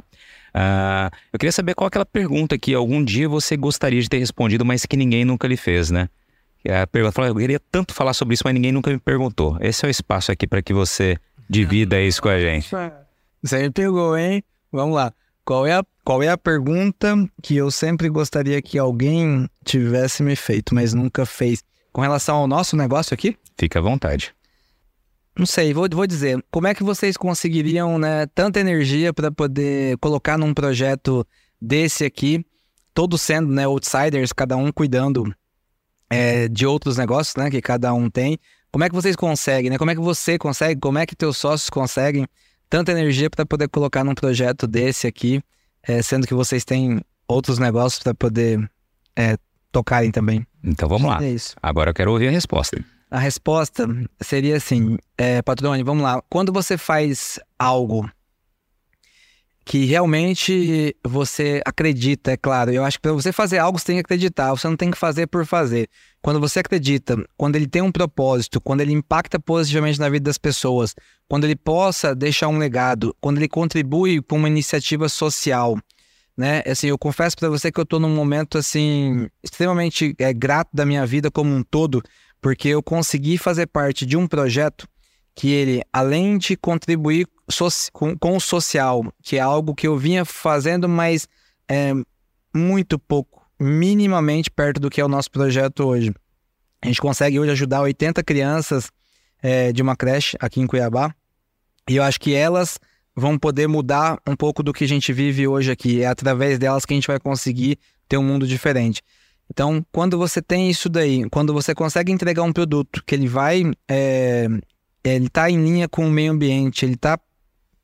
[0.54, 4.18] Uh, eu queria saber qual é aquela pergunta que algum dia você gostaria de ter
[4.18, 6.08] respondido, mas que ninguém nunca lhe fez, né?
[6.68, 9.56] A pergunta falou, eu queria tanto falar sobre isso, mas ninguém nunca me perguntou.
[9.60, 11.16] Esse é o espaço aqui para que você
[11.48, 12.68] divida isso com a gente.
[13.42, 14.42] Você me pegou, hein?
[14.70, 15.12] Vamos lá.
[15.44, 20.36] Qual é, a, qual é a pergunta que eu sempre gostaria que alguém tivesse me
[20.36, 21.62] feito, mas nunca fez?
[21.92, 23.36] Com relação ao nosso negócio aqui?
[23.58, 24.34] Fica à vontade.
[25.40, 26.44] Não sei, vou, vou dizer.
[26.50, 31.26] Como é que vocês conseguiriam né, tanta energia para poder colocar num projeto
[31.58, 32.44] desse aqui,
[32.92, 35.34] todos sendo né, outsiders, cada um cuidando
[36.10, 38.38] é, de outros negócios né, que cada um tem?
[38.70, 39.78] Como é que vocês conseguem, né?
[39.78, 42.28] Como é que você consegue, como é que teus sócios conseguem
[42.68, 45.42] tanta energia para poder colocar num projeto desse aqui,
[45.82, 48.70] é, sendo que vocês têm outros negócios para poder
[49.16, 49.38] é,
[49.72, 50.46] tocarem também?
[50.62, 51.24] Então vamos lá.
[51.24, 52.84] É Agora eu quero ouvir a resposta.
[53.10, 53.88] A resposta
[54.20, 56.22] seria assim, é, Patrone, vamos lá.
[56.30, 58.08] Quando você faz algo
[59.64, 62.72] que realmente você acredita, é claro.
[62.72, 64.50] Eu acho que para você fazer algo, você tem que acreditar.
[64.50, 65.88] Você não tem que fazer por fazer.
[66.22, 70.38] Quando você acredita, quando ele tem um propósito, quando ele impacta positivamente na vida das
[70.38, 70.94] pessoas,
[71.28, 75.78] quando ele possa deixar um legado, quando ele contribui com uma iniciativa social,
[76.36, 76.62] né?
[76.66, 80.86] Assim, eu confesso para você que eu estou num momento assim extremamente é, grato da
[80.86, 82.02] minha vida como um todo,
[82.40, 84.88] porque eu consegui fazer parte de um projeto
[85.34, 87.26] que ele, além de contribuir
[87.92, 91.28] com, com, o social, que é algo que eu vinha fazendo, mas
[91.68, 91.92] é,
[92.54, 96.12] muito pouco, minimamente perto do que é o nosso projeto hoje.
[96.82, 98.90] A gente consegue hoje ajudar 80 crianças
[99.42, 101.14] é, de uma creche aqui em Cuiabá,
[101.88, 102.78] e eu acho que elas
[103.16, 106.02] vão poder mudar um pouco do que a gente vive hoje aqui.
[106.02, 107.78] É através delas que a gente vai conseguir
[108.08, 109.02] ter um mundo diferente.
[109.50, 113.64] Então, quando você tem isso daí, quando você consegue entregar um produto que ele vai,
[113.88, 114.46] é,
[115.02, 117.18] ele está em linha com o meio ambiente, ele está,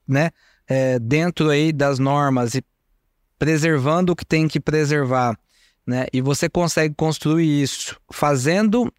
[0.07, 0.31] né,
[0.69, 2.65] é, dentro aí das normas e
[3.37, 5.37] preservando o que tem que preservar,
[5.85, 6.07] né?
[6.13, 8.91] E você consegue construir isso fazendo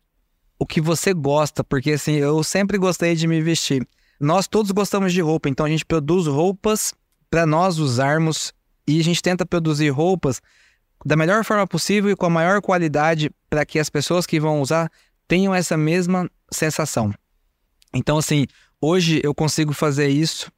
[0.59, 3.87] o que você gosta, porque assim, eu sempre gostei de me vestir.
[4.19, 6.93] Nós todos gostamos de roupa, então a gente produz roupas
[7.29, 8.53] para nós usarmos
[8.87, 10.41] e a gente tenta produzir roupas
[11.05, 14.61] da melhor forma possível e com a maior qualidade para que as pessoas que vão
[14.61, 14.91] usar
[15.27, 17.13] tenham essa mesma sensação.
[17.93, 18.45] Então, assim,
[18.81, 20.51] hoje eu consigo fazer isso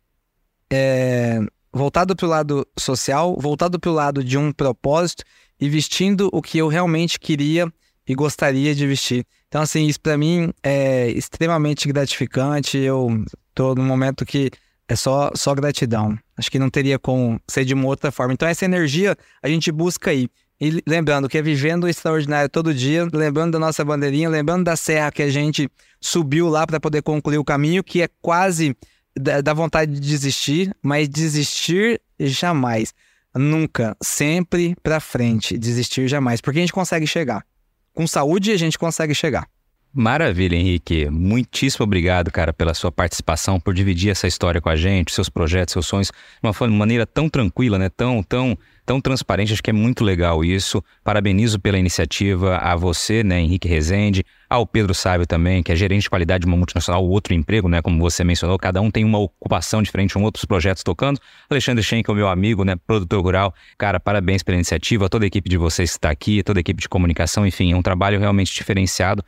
[0.72, 1.40] é,
[1.72, 5.24] voltado para o lado social, voltado para o lado de um propósito
[5.60, 7.72] e vestindo o que eu realmente queria
[8.08, 9.26] e gostaria de vestir.
[9.48, 12.78] Então, assim, isso para mim é extremamente gratificante.
[12.78, 13.24] Eu
[13.54, 14.52] tô num momento que
[14.90, 16.18] é só, só gratidão.
[16.36, 18.34] Acho que não teria como ser de uma outra forma.
[18.34, 20.28] Então, essa energia a gente busca aí.
[20.60, 24.76] E lembrando que é vivendo o extraordinário todo dia, lembrando da nossa bandeirinha, lembrando da
[24.76, 25.70] serra que a gente
[26.02, 28.76] subiu lá para poder concluir o caminho, que é quase
[29.16, 32.94] da vontade de desistir, mas desistir jamais.
[33.36, 37.46] Nunca, sempre para frente, desistir jamais, porque a gente consegue chegar.
[37.94, 39.48] Com saúde a gente consegue chegar.
[39.92, 41.10] Maravilha, Henrique.
[41.10, 45.74] Muitíssimo obrigado, cara, pela sua participação, por dividir essa história com a gente, seus projetos,
[45.74, 47.90] seus sonhos, de uma maneira tão tranquila, né?
[47.90, 49.52] Tão, tão, tão transparente.
[49.52, 50.84] Acho que é muito legal isso.
[51.04, 56.04] Parabenizo pela iniciativa a você, né, Henrique Rezende, ao Pedro Sábio também, que é gerente
[56.04, 58.60] de qualidade de uma multinacional, outro emprego, né, como você mencionou.
[58.60, 61.20] Cada um tem uma ocupação diferente, um outros projetos tocando.
[61.50, 63.56] Alexandre Schenck, o meu amigo, né, produtor rural.
[63.76, 65.10] Cara, parabéns pela iniciativa.
[65.10, 67.76] Toda a equipe de vocês que está aqui, toda a equipe de comunicação, enfim, é
[67.76, 69.26] um trabalho realmente diferenciado.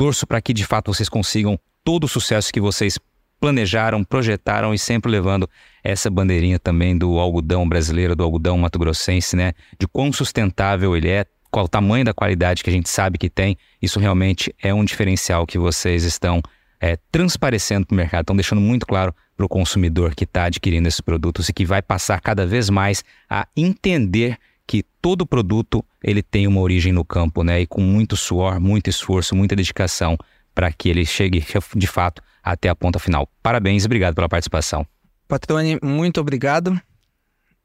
[0.00, 2.98] Torço para que de fato vocês consigam todo o sucesso que vocês
[3.38, 5.46] planejaram, projetaram e sempre levando
[5.84, 9.52] essa bandeirinha também do algodão brasileiro, do algodão mato-grossense, né?
[9.78, 13.28] De quão sustentável ele é, qual o tamanho da qualidade que a gente sabe que
[13.28, 13.58] tem.
[13.82, 16.40] Isso realmente é um diferencial que vocês estão
[16.80, 20.88] é, transparecendo para o mercado, estão deixando muito claro para o consumidor que está adquirindo
[20.88, 24.38] esses produtos e que vai passar cada vez mais a entender
[24.70, 27.60] que todo produto ele tem uma origem no campo, né?
[27.60, 30.16] E com muito suor, muito esforço, muita dedicação
[30.54, 31.44] para que ele chegue
[31.74, 33.28] de fato até a ponta final.
[33.42, 34.86] Parabéns, obrigado pela participação.
[35.26, 36.80] Patrone, muito obrigado.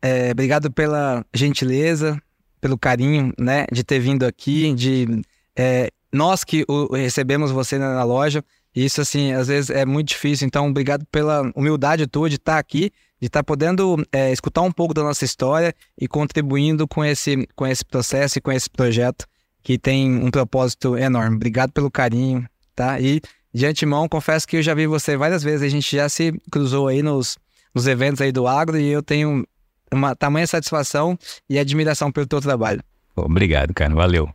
[0.01, 2.19] É, obrigado pela gentileza,
[2.59, 5.21] pelo carinho, né, de ter vindo aqui, de
[5.55, 8.43] é, nós que o, recebemos você na loja.
[8.75, 10.47] Isso, assim, às vezes é muito difícil.
[10.47, 14.71] Então, obrigado pela humildade tua de estar aqui de estar tá podendo é, escutar um
[14.71, 19.25] pouco da nossa história e contribuindo com esse, com esse processo e com esse projeto
[19.63, 21.35] que tem um propósito enorme.
[21.35, 22.99] Obrigado pelo carinho, tá?
[22.99, 23.21] E
[23.53, 26.87] de antemão, confesso que eu já vi você várias vezes, a gente já se cruzou
[26.87, 27.37] aí nos,
[27.73, 29.47] nos eventos aí do agro e eu tenho
[29.91, 31.17] uma tamanha satisfação
[31.49, 32.83] e admiração pelo teu trabalho.
[33.15, 33.95] Obrigado, cara.
[33.95, 34.29] Valeu.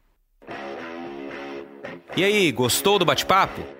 [2.17, 3.80] E aí, gostou do bate-papo?